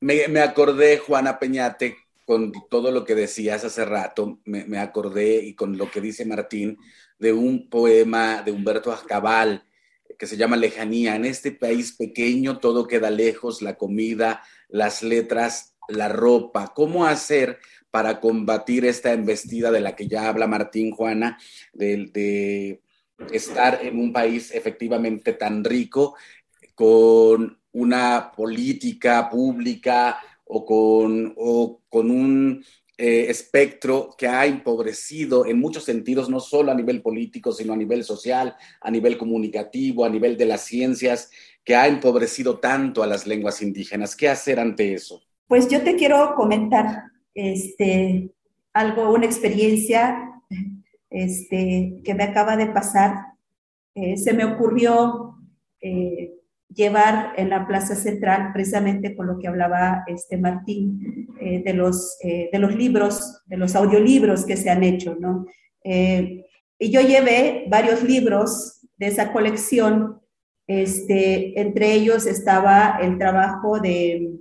[0.02, 5.78] Me, acordé, Juana Peñate, con todo lo que decías hace rato, me, acordé y con
[5.78, 6.78] lo que dice Martín,
[7.20, 9.64] de un poema de Humberto Ascabal
[10.18, 11.16] que se llama Lejanía.
[11.16, 16.74] En este país pequeño todo queda lejos, la comida, las letras, la ropa.
[16.74, 17.60] ¿Cómo hacer
[17.92, 21.38] para combatir esta embestida de la que ya habla Martín, Juana,
[21.74, 22.82] de, de
[23.32, 26.16] estar en un país efectivamente tan rico
[26.74, 32.64] con una política pública o con, o con un
[32.98, 37.78] eh, espectro que ha empobrecido en muchos sentidos, no solo a nivel político, sino a
[37.78, 41.30] nivel social, a nivel comunicativo, a nivel de las ciencias,
[41.64, 44.16] que ha empobrecido tanto a las lenguas indígenas.
[44.16, 45.22] ¿Qué hacer ante eso?
[45.48, 48.32] Pues yo te quiero comentar este,
[48.72, 50.32] algo, una experiencia
[51.10, 53.16] este, que me acaba de pasar.
[53.94, 55.36] Eh, se me ocurrió
[55.82, 56.35] eh,
[56.74, 62.18] llevar en la Plaza Central, precisamente con lo que hablaba este Martín, eh, de, los,
[62.22, 65.46] de los libros, de los audiolibros que se han hecho, ¿no?
[65.88, 70.20] y yo llevé varios libros de esa colección,
[70.68, 74.32] este, entre ellos estaba el trabajo de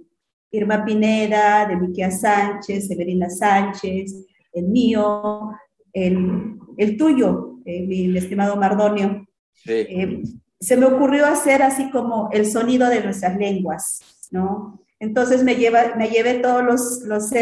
[0.50, 5.50] Irma Pineda, de Miquia Sánchez, Severina Sánchez, el mío,
[5.92, 9.26] el, el tuyo, eh, mi, estimado Mardonio.
[9.66, 10.22] Eh,
[10.64, 14.00] se me ocurrió hacer así como el sonido de nuestras lenguas,
[14.30, 14.80] ¿no?
[14.98, 17.32] Entonces me, lleva, me llevé todos los, los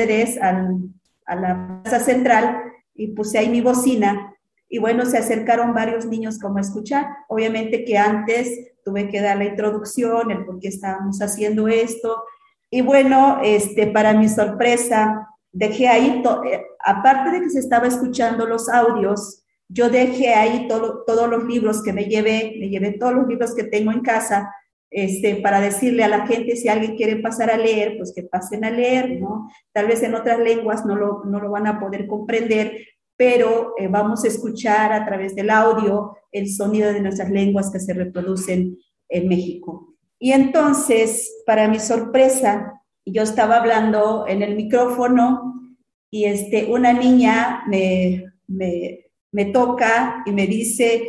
[0.40, 0.78] al,
[1.26, 2.58] a la plaza central
[2.94, 4.32] y puse ahí mi bocina
[4.68, 7.06] y bueno, se acercaron varios niños como a escuchar.
[7.28, 12.24] Obviamente que antes tuve que dar la introducción, el por qué estábamos haciendo esto.
[12.70, 18.46] Y bueno, este, para mi sorpresa, dejé ahí, eh, aparte de que se estaba escuchando
[18.46, 23.26] los audios, yo dejé ahí todos los libros que me llevé, me llevé todos los
[23.26, 24.52] libros que tengo en casa,
[24.90, 28.64] este, para decirle a la gente si alguien quiere pasar a leer, pues que pasen
[28.64, 29.50] a leer, ¿no?
[29.72, 32.76] Tal vez en otras lenguas no lo, no lo van a poder comprender,
[33.16, 37.80] pero eh, vamos a escuchar a través del audio el sonido de nuestras lenguas que
[37.80, 38.76] se reproducen
[39.08, 39.94] en México.
[40.18, 45.74] Y entonces, para mi sorpresa, yo estaba hablando en el micrófono
[46.10, 51.08] y este, una niña me, me, me toca y me dice,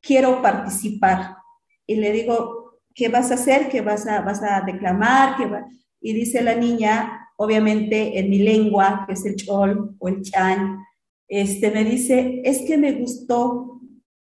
[0.00, 1.36] quiero participar.
[1.86, 3.68] Y le digo, ¿qué vas a hacer?
[3.68, 5.36] ¿Qué vas a, vas a declamar?
[5.36, 5.48] ¿Qué
[6.00, 10.78] Y dice la niña, obviamente en mi lengua, que es el chol o el chan,
[11.28, 13.80] este, me dice, es que me gustó,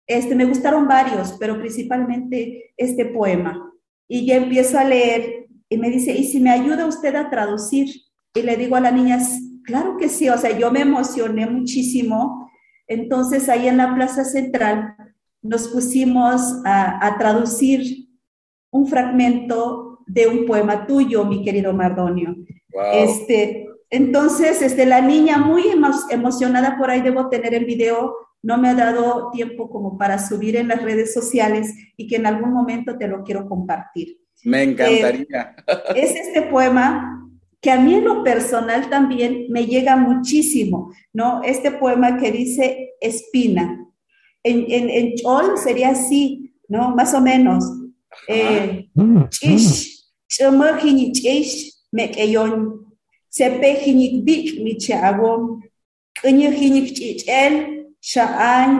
[0.05, 3.71] este, me gustaron varios, pero principalmente este poema.
[4.07, 7.89] Y ya empiezo a leer y me dice, ¿y si me ayuda usted a traducir?
[8.33, 9.19] Y le digo a la niña,
[9.63, 12.46] claro que sí, o sea, yo me emocioné muchísimo.
[12.87, 14.95] Entonces ahí en la Plaza Central
[15.41, 18.07] nos pusimos a, a traducir
[18.71, 22.35] un fragmento de un poema tuyo, mi querido Mardonio.
[22.93, 25.63] Este, entonces, este, la niña muy
[26.09, 30.55] emocionada por ahí, debo tener el video, no me ha dado tiempo como para subir
[30.55, 34.19] en las redes sociales y que en algún momento te lo quiero compartir.
[34.43, 35.55] Me encantaría.
[35.67, 37.26] Eh, es este poema
[37.67, 41.43] que a mí en lo personal también me llega muchísimo, ¿no?
[41.43, 43.85] Este poema que dice espina.
[44.41, 46.95] En, en, en Chol sería así, ¿no?
[46.95, 47.65] Más o menos.
[48.29, 48.87] Eh,
[49.29, 50.53] chichel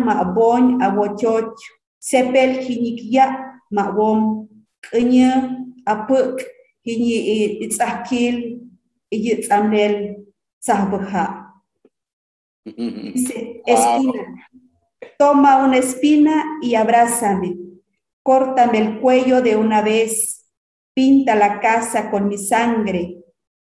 [0.05, 1.59] ma boñ awochoch
[1.99, 4.47] sepel hinik ya ma bom
[4.81, 6.39] kenya apuk
[6.85, 8.57] hini itzakil
[9.10, 10.26] iyitsamlel
[10.60, 11.47] sahbha
[12.76, 14.24] Dice, espina,
[15.18, 17.55] toma una espina y abrázame,
[18.22, 20.51] córtame el cuello de una vez,
[20.93, 23.24] pinta la casa con mi sangre,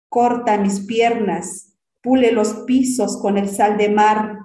[0.09, 4.39] corta mis piernas, pule los pisos con el sal de mar,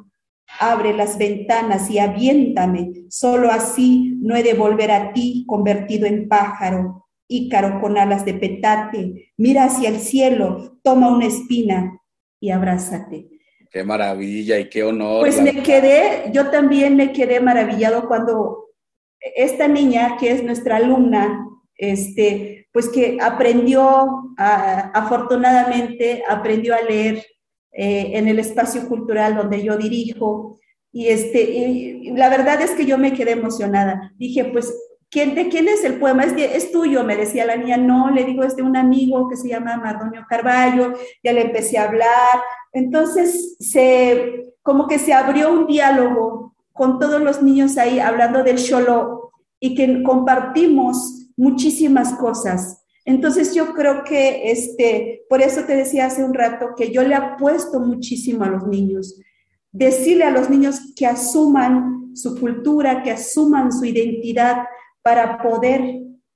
[0.59, 6.27] abre las ventanas y aviéntame, solo así no he de volver a ti convertido en
[6.27, 11.99] pájaro, ícaro con alas de petate, mira hacia el cielo, toma una espina
[12.39, 13.29] y abrázate.
[13.71, 15.21] Qué maravilla y qué honor.
[15.21, 18.69] Pues me quedé, yo también me quedé maravillado cuando
[19.35, 27.25] esta niña, que es nuestra alumna, este, pues que aprendió, afortunadamente, aprendió a leer
[27.71, 30.59] eh, en el espacio cultural donde yo dirijo.
[30.91, 34.11] Y, este, la verdad es que yo me quedé emocionada.
[34.17, 34.71] Dije, pues,
[35.13, 36.23] ¿quién, ¿de quién es el poema?
[36.23, 37.77] Es, es tuyo, me decía la niña.
[37.77, 40.93] No, le digo, es de un amigo que se llama Mardonio Carballo.
[41.23, 42.41] Ya le empecé a hablar.
[42.73, 48.57] Entonces, se, como que se abrió un diálogo con todos los niños ahí hablando del
[48.57, 52.83] Xolo y que compartimos muchísimas cosas.
[53.05, 57.15] Entonces yo creo que, este, por eso te decía hace un rato que yo le
[57.15, 59.19] apuesto muchísimo a los niños.
[59.71, 64.63] Decirle a los niños que asuman su cultura, que asuman su identidad
[65.03, 65.81] para poder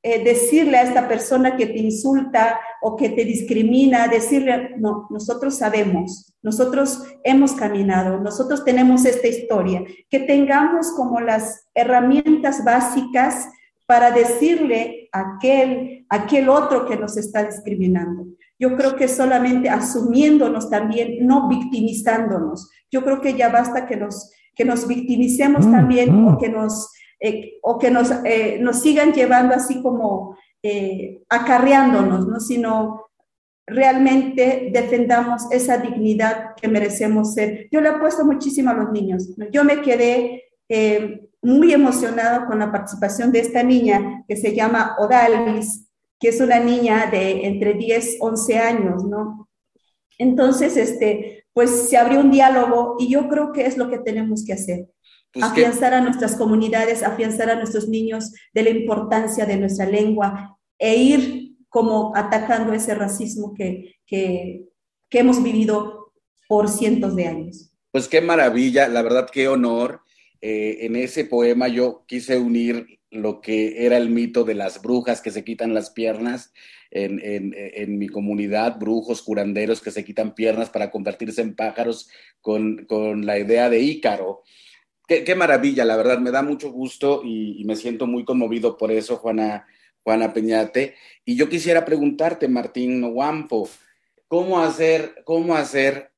[0.03, 5.57] eh, decirle a esta persona que te insulta o que te discrimina, decirle, no, nosotros
[5.57, 13.49] sabemos, nosotros hemos caminado, nosotros tenemos esta historia, que tengamos como las herramientas básicas
[13.87, 18.27] para decirle a aquel, aquel otro que nos está discriminando.
[18.59, 22.69] Yo creo que solamente asumiéndonos también, no victimizándonos.
[22.91, 26.27] Yo creo que ya basta que nos, que nos victimicemos mm, también mm.
[26.27, 32.27] o que nos, eh, o que nos, eh, nos sigan llevando así como eh, acarreándonos,
[32.27, 32.39] ¿no?
[32.39, 33.05] sino
[33.65, 37.67] realmente defendamos esa dignidad que merecemos ser.
[37.71, 39.29] Yo le apuesto muchísimo a los niños.
[39.51, 40.43] Yo me quedé
[41.41, 45.87] muy emocionado con la participación de esta niña que se llama Odalis,
[46.19, 49.47] que es una niña de entre 10, 11 años, ¿no?
[50.17, 54.43] Entonces, este, pues se abrió un diálogo y yo creo que es lo que tenemos
[54.45, 54.89] que hacer.
[55.33, 60.57] Pues afianzar a nuestras comunidades, afianzar a nuestros niños de la importancia de nuestra lengua
[60.79, 64.65] e ir como atacando ese racismo que, que,
[65.09, 66.13] que hemos vivido
[66.47, 67.71] por cientos de años.
[67.91, 70.01] Pues qué maravilla, la verdad qué honor.
[70.41, 75.21] Eh, en ese poema yo quise unir lo que era el mito de las brujas
[75.21, 76.53] que se quitan las piernas
[76.91, 82.09] en, en, mi comunidad, brujos, curanderos que se quitan piernas para convertirse en pájaros
[82.41, 84.43] con, con la idea de Ícaro.
[85.07, 89.15] Qué, maravilla, la verdad, me da mucho gusto y, me siento muy conmovido por eso,
[89.15, 89.65] Juana,
[90.03, 90.95] Juana Peñate.
[91.23, 93.69] Y yo quisiera preguntarte, Martín Noampo,
[94.27, 96.11] ¿cómo hacer, cómo hacer,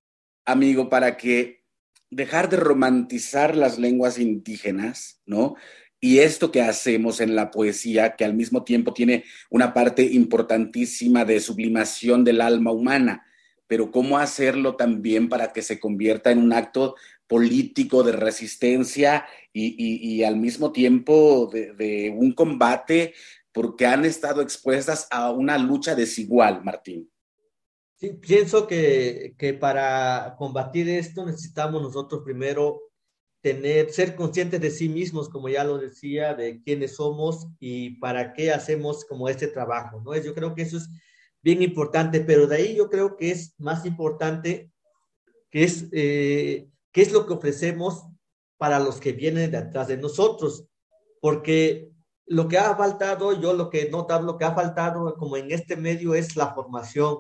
[0.44, 1.64] amigo, para que
[2.10, 5.54] dejar de romantizar las lenguas indígenas, ¿no?
[6.02, 11.26] Y esto que hacemos en la poesía, que al mismo tiempo tiene una parte importantísima
[11.26, 13.28] de sublimación del alma humana,
[13.68, 16.96] pero cómo hacerlo también para que se convierta en un acto
[17.30, 23.14] político de resistencia y, al mismo tiempo de, de, un combate,
[23.54, 27.10] porque han estado expuestas a una lucha desigual, Martín.
[27.98, 32.82] Sí, pienso que, que para combatir esto necesitamos nosotros primero
[33.42, 38.34] tener, ser conscientes de sí mismos, como ya lo decía, de quiénes somos y para
[38.34, 40.16] qué hacemos como este trabajo, ¿no?
[40.18, 40.90] Yo creo que eso es
[41.42, 44.72] bien importante, pero de ahí yo creo que es más importante
[45.52, 48.06] que es, eh, qué es lo que ofrecemos
[48.58, 50.66] para los que vienen de atrás de nosotros,
[51.22, 51.92] porque
[52.26, 55.52] lo que ha faltado, yo lo que he notado, lo que ha faltado como en
[55.52, 57.20] este medio es la formación.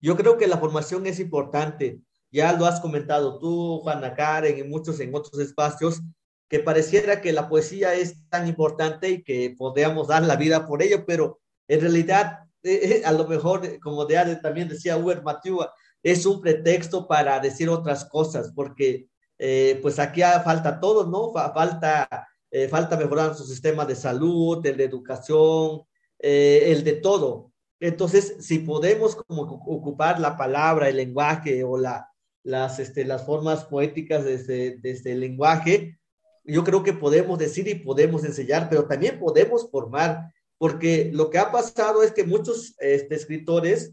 [0.00, 2.00] Yo creo que la formación es importante,
[2.30, 6.00] ya lo has comentado tú, Juana Karen, y muchos en otros espacios,
[6.48, 10.82] que pareciera que la poesía es tan importante y que podríamos dar la vida por
[10.82, 15.72] ello, pero en realidad, eh, eh, a lo mejor, como de, también decía Uber Matua,
[16.02, 21.32] es un pretexto para decir otras cosas, porque eh, pues aquí falta todo, ¿no?
[21.32, 22.28] Falta,
[22.68, 25.82] falta mejorar su sistema de salud, el de educación,
[26.18, 27.50] el de todo.
[27.80, 32.10] Entonces, si podemos como ocupar la palabra, el lenguaje o la,
[32.42, 35.98] las, este, las formas poéticas desde, desde el lenguaje,
[36.44, 41.38] yo creo que podemos decir y podemos enseñar, pero también podemos formar, porque lo que
[41.38, 43.92] ha pasado es que muchos este, escritores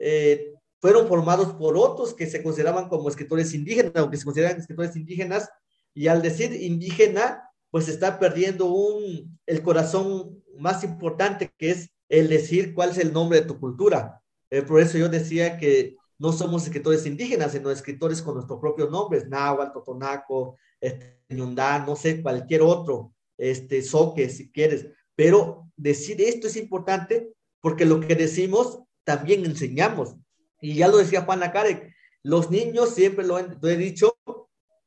[0.00, 4.58] eh, fueron formados por otros que se consideraban como escritores indígenas o que se consideran
[4.58, 5.48] escritores indígenas,
[5.94, 12.28] y al decir indígena, pues está perdiendo un, el corazón más importante, que es el
[12.28, 14.22] decir cuál es el nombre de tu cultura.
[14.50, 18.90] Eh, por eso yo decía que no somos escritores indígenas, sino escritores con nuestros propios
[18.90, 24.86] nombres, Nahuatl, Totonaco, este, no sé, cualquier otro, este, Soque, si quieres.
[25.14, 30.16] Pero decir esto es importante porque lo que decimos también enseñamos.
[30.60, 34.18] Y ya lo decía Juana Karek, los niños, siempre lo he, dicho,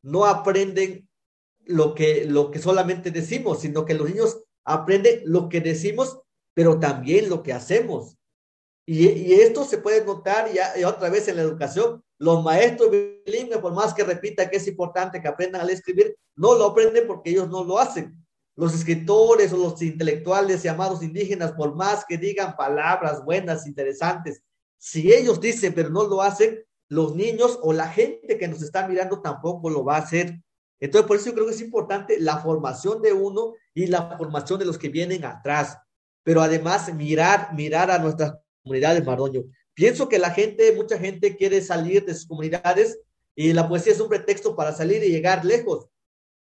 [0.02, 1.10] no aprenden
[1.66, 6.20] lo que, lo que solamente decimos, sino que los niños aprenden lo que decimos,
[6.54, 8.18] pero también lo que hacemos.
[8.86, 12.04] Y, esto se puede notar ya, otra vez en la educación.
[12.18, 16.56] Los maestros bilingües, por más que repita que es importante que aprendan a escribir, no
[16.56, 18.16] lo aprenden porque ellos no lo hacen.
[18.56, 24.44] Los escritores o los intelectuales llamados indígenas, por más que digan palabras buenas, interesantes,
[24.82, 28.88] si ellos dicen pero no lo hacen, los niños o la gente que nos está
[28.88, 30.42] mirando tampoco lo va a hacer.
[30.80, 34.58] Entonces, por eso yo creo que es importante la formación de uno y la formación
[34.58, 35.78] de los que vienen atrás.
[36.24, 39.44] Pero además mirar, mirar a nuestras comunidades, Mardoño.
[39.76, 43.00] Pienso que la gente, mucha gente quiere salir de sus comunidades
[43.36, 45.88] y la poesía es un pretexto para salir y llegar lejos.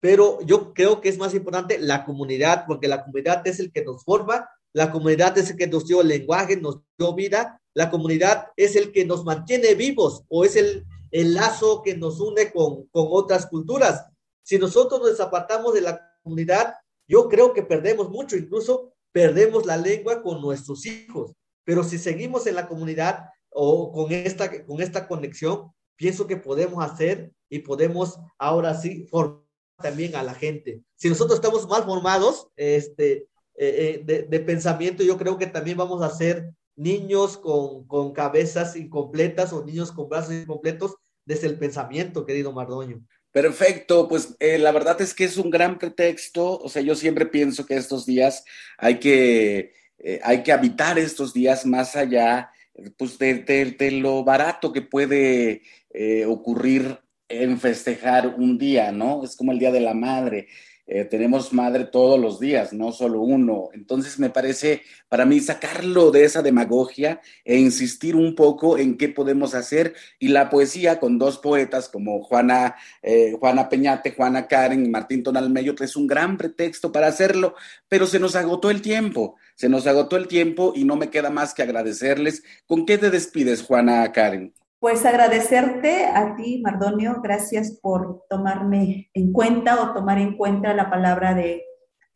[0.00, 3.84] Pero yo creo que es más importante la comunidad, porque la comunidad es el que
[3.84, 8.48] nos forma, la comunidad es el que nos dio lenguaje, nos dio vida, la comunidad
[8.56, 12.86] es el que nos mantiene vivos o es el, el lazo que nos une con,
[12.88, 14.06] con otras culturas.
[14.42, 16.74] Si nosotros nos apartamos de la comunidad,
[17.08, 21.32] yo creo que perdemos mucho, incluso perdemos la lengua con nuestros hijos.
[21.64, 26.84] Pero si seguimos en la comunidad o con esta, con esta conexión, pienso que podemos
[26.84, 29.42] hacer y podemos ahora sí formar
[29.82, 30.82] también a la gente.
[30.96, 36.02] Si nosotros estamos mal formados este, eh, eh, de, pensamiento, yo creo que también vamos
[36.02, 42.26] a ser niños con, con cabezas incompletas o niños con brazos incompletos desde el pensamiento,
[42.26, 43.04] querido Mardoño.
[43.30, 47.24] Perfecto, pues eh, la verdad es que es un gran pretexto, o sea, yo siempre
[47.24, 48.44] pienso que estos días
[48.76, 52.50] hay que eh, hay que habitar estos días más allá
[52.98, 59.24] pues, de, lo barato que puede eh, ocurrir en festejar un día, ¿no?
[59.24, 60.48] Es como el Día de la Madre.
[60.86, 63.68] Eh, tenemos madre todos los días, no solo uno.
[63.72, 69.08] Entonces me parece para mí sacarlo de esa demagogia e insistir un poco en qué
[69.08, 69.94] podemos hacer.
[70.18, 75.74] Y la poesía con dos poetas como Juana, eh, Juana Peñate, Juana Karen Martín Tonalmeyo
[75.80, 77.54] es un gran pretexto para hacerlo,
[77.88, 81.30] pero se nos agotó el tiempo, se nos agotó el tiempo y no me queda
[81.30, 82.42] más que agradecerles.
[82.66, 84.52] ¿Con qué te despides, Juana Karen?
[84.82, 90.90] Pues agradecerte a ti, Mardonio, gracias por tomarme en cuenta o tomar en cuenta la
[90.90, 91.62] palabra de,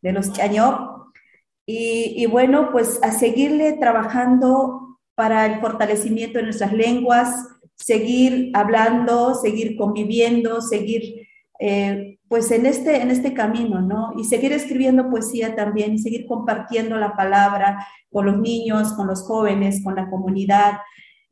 [0.01, 1.13] los Chañó.
[1.65, 9.33] Y, y, bueno, pues a seguirle trabajando para el fortalecimiento de nuestras lenguas, seguir hablando,
[9.35, 11.25] seguir conviviendo, seguir
[11.61, 14.11] eh, pues en este, en este camino, ¿no?
[14.17, 19.23] Y seguir escribiendo poesía también y seguir compartiendo la palabra con los niños, con los
[19.23, 20.79] jóvenes, con la comunidad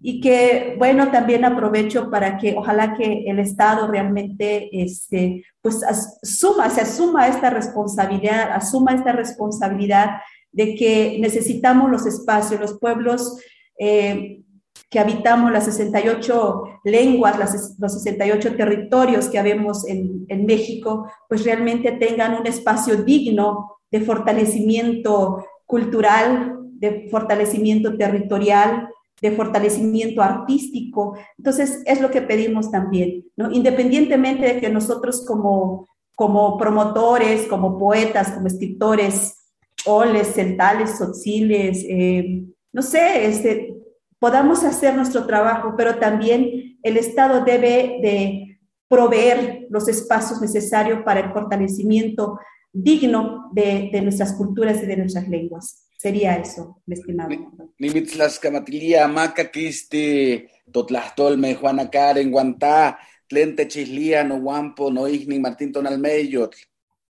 [0.07, 6.69] y que, bueno, también aprovecho para que ojalá que el Estado realmente, este, pues, asuma,
[6.69, 10.17] se asuma esta responsabilidad, asuma esta responsabilidad
[10.51, 13.41] de que necesitamos los espacios, los pueblos
[13.79, 14.43] eh,
[14.91, 21.43] que habitamos las 68 lenguas, las, los 68 territorios que habemos en, en México, pues
[21.43, 28.89] realmente tengan un espacio digno de fortalecimiento cultural, de fortalecimiento territorial,
[29.21, 31.17] de fortalecimiento artístico.
[31.37, 33.51] Entonces, es lo que pedimos también, ¿no?
[33.51, 39.53] Independientemente de que nosotros como, como promotores, como poetas, como escritores,
[39.85, 42.43] oles, centales, sociles, eh,
[42.73, 43.75] no sé, este,
[44.19, 51.21] podamos hacer nuestro trabajo, pero también el Estado debe de proveer los espacios necesarios para
[51.21, 52.37] el fortalecimiento
[52.71, 55.84] digno de, de nuestras culturas y de nuestras lenguas.
[56.05, 57.31] Sería eso, mi estimado.
[57.79, 66.51] Nimitzlascamatilia, Maca, Kisti, Totlastolme, Juana Karen, Guantá, Tlente Chislia, No Guampo, No Igni, Martín Tonalmeyo.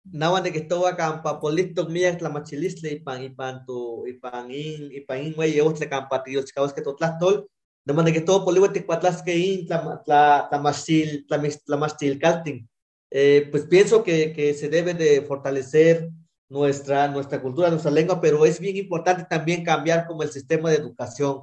[0.06, 4.14] Nawan de que estuvo acá, Papolito, Mías, la Machilisle, y Pan, y Pan, tu, y
[4.14, 7.50] Pan, y Pan, güey, y otro campatillo, chicos, que Totlastol,
[7.84, 11.76] de manera que todo Polivo, te cuatlas que in, la, la, la Machil, la, la
[11.76, 12.66] Machil Calting.
[13.12, 16.10] Eh, pues pienso que, que se debe de fortalecer
[16.50, 20.78] nuestra, nuestra cultura, nuestra lengua, pero es bien importante también cambiar como el sistema de
[20.78, 21.42] educación.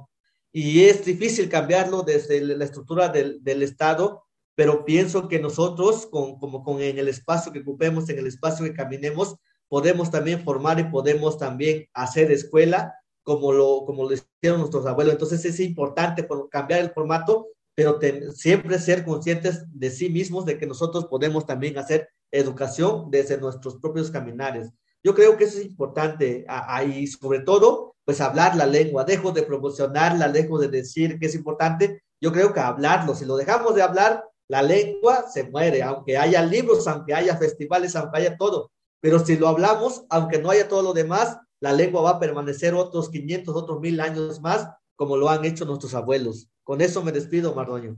[0.51, 4.23] Y es difícil cambiarlo desde la estructura del, del Estado,
[4.55, 8.65] pero pienso que nosotros, con, como con en el espacio que ocupemos, en el espacio
[8.65, 9.35] que caminemos,
[9.67, 12.93] podemos también formar y podemos también hacer escuela
[13.23, 15.13] como lo, como lo hicieron nuestros abuelos.
[15.13, 17.99] Entonces es importante cambiar el formato, pero
[18.33, 23.77] siempre ser conscientes de sí mismos, de que nosotros podemos también hacer educación desde nuestros
[23.77, 24.71] propios caminares.
[25.03, 29.03] Yo creo que eso es importante ahí, sobre todo, pues hablar la lengua.
[29.03, 32.03] Dejo de promocionarla, dejo de decir que es importante.
[32.21, 36.41] Yo creo que hablarlo, si lo dejamos de hablar, la lengua se muere, aunque haya
[36.41, 38.71] libros, aunque haya festivales, aunque haya todo.
[39.01, 42.73] Pero si lo hablamos, aunque no haya todo lo demás, la lengua va a permanecer
[42.73, 46.49] otros 500, otros mil años más, como lo han hecho nuestros abuelos.
[46.63, 47.97] Con eso me despido, Mardoño.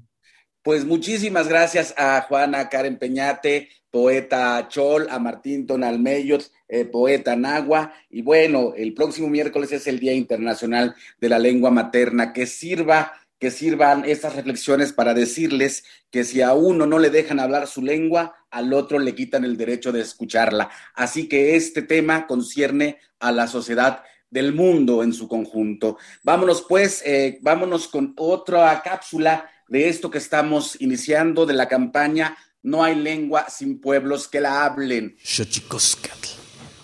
[0.64, 7.94] Pues muchísimas gracias a Juana Karen Peñate, poeta Chol, a Martín Tonalmeyot, eh, poeta Nagua.
[8.10, 12.34] Y bueno, el próximo miércoles es el Día Internacional de la Lengua Materna.
[12.34, 17.40] Que sirva, que sirvan estas reflexiones para decirles que si a uno no le dejan
[17.40, 20.70] hablar su lengua, al otro le quitan el derecho de escucharla.
[20.94, 25.98] Así que este tema concierne a la sociedad del mundo en su conjunto.
[26.22, 32.38] Vámonos pues, eh, vámonos con otra cápsula de esto que estamos iniciando de la campaña
[32.66, 35.18] No hay lengua sin pueblos que la hablen.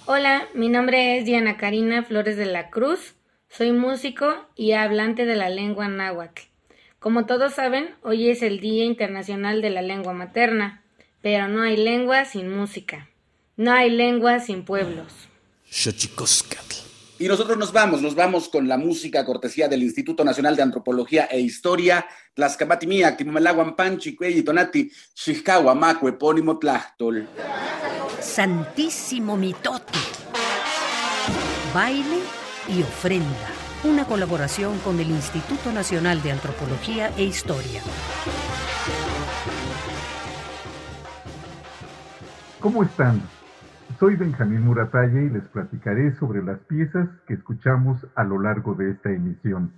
[0.05, 3.15] Hola, mi nombre es Diana Karina Flores de la Cruz.
[3.49, 6.43] Soy músico y hablante de la lengua náhuatl.
[6.99, 10.83] Como todos saben, hoy es el Día Internacional de la Lengua Materna,
[11.23, 13.09] pero no hay lengua sin música.
[13.57, 15.11] No hay lengua sin pueblos.
[17.21, 21.25] Y nosotros nos vamos, nos vamos con la música cortesía del Instituto Nacional de Antropología
[21.25, 22.03] e Historia,
[22.33, 27.29] Tlaxcapatimía, Timomelaguan Panchi, Cuelli, Tonati, Xiscawa, Maco, Epónimo, Tlachtol.
[28.19, 29.99] Santísimo Mitote.
[31.75, 32.21] Baile
[32.67, 33.51] y ofrenda.
[33.83, 37.83] Una colaboración con el Instituto Nacional de Antropología e Historia.
[42.59, 43.21] ¿Cómo están?
[44.01, 48.89] Soy Benjamín Muratalla y les platicaré sobre las piezas que escuchamos a lo largo de
[48.89, 49.71] esta emisión.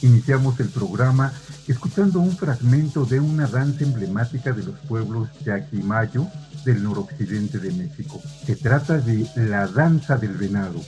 [0.00, 1.32] Iniciamos el programa
[1.66, 6.28] escuchando un fragmento de una danza emblemática de los pueblos Yaquimayo
[6.64, 8.20] del noroccidente de México.
[8.44, 10.78] Se trata de La Danza del Venado,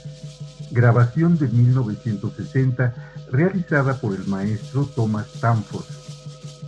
[0.70, 2.94] grabación de 1960
[3.32, 5.86] realizada por el maestro Thomas Stanford.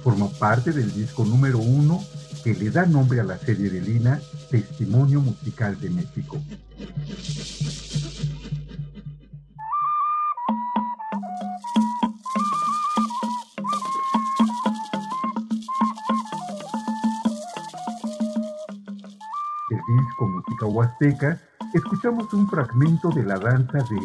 [0.02, 2.00] Forma parte del disco número uno
[2.42, 4.20] que le da nombre a la serie de Lina,
[4.50, 6.40] Testimonio Musical de México.
[19.70, 21.40] El disco Música Huasteca,
[21.74, 23.96] escuchamos un fragmento de la danza de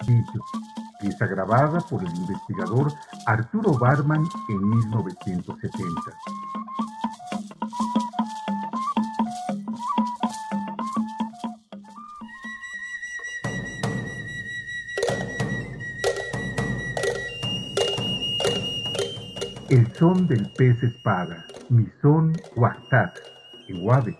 [0.00, 0.44] Isillo,
[1.00, 2.92] pieza grabada por el investigador
[3.26, 6.59] Arturo Barman en 1970.
[20.00, 23.18] Son del pez espada, mi son Huastat,
[23.68, 24.16] Guave,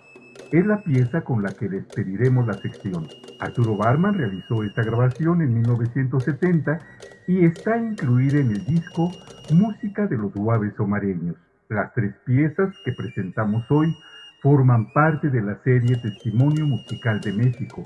[0.53, 3.09] es la pieza con la que despediremos la sección.
[3.39, 6.81] Arturo Barman realizó esta grabación en 1970
[7.28, 9.11] y está incluida en el disco
[9.55, 11.37] Música de los Guaves Omareños.
[11.70, 13.97] Las tres piezas que presentamos hoy
[14.43, 17.83] forman parte de la serie Testimonio Musical de México,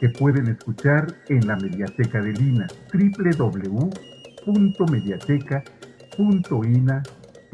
[0.00, 2.68] que pueden escuchar en la Mediateca de Lina,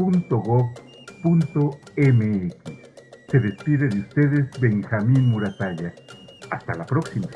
[0.00, 2.54] www.mediateca.ina.gov.mx.
[3.30, 5.94] Se despide de ustedes Benjamín Murataya.
[6.50, 7.28] Hasta la próxima.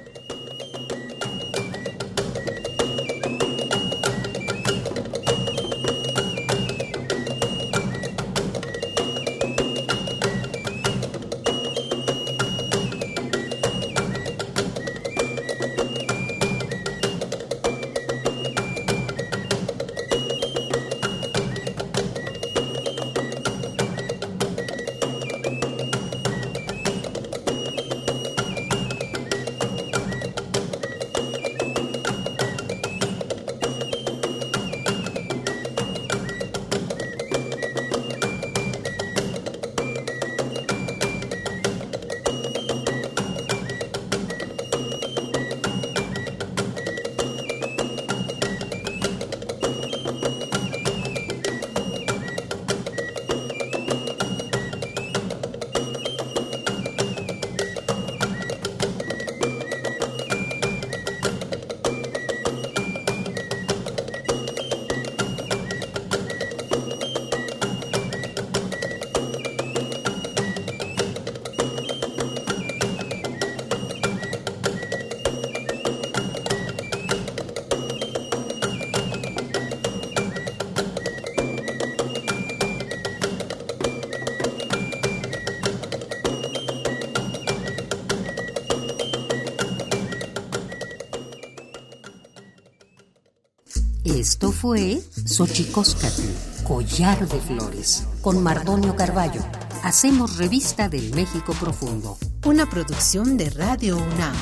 [94.24, 96.22] Esto fue Xochicóscatl,
[96.66, 99.42] Collar de Flores, con Mardonio Carballo.
[99.82, 102.16] Hacemos revista del México Profundo.
[102.46, 104.34] Una producción de Radio UNAM.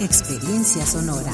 [0.00, 1.30] Experiencia sonora.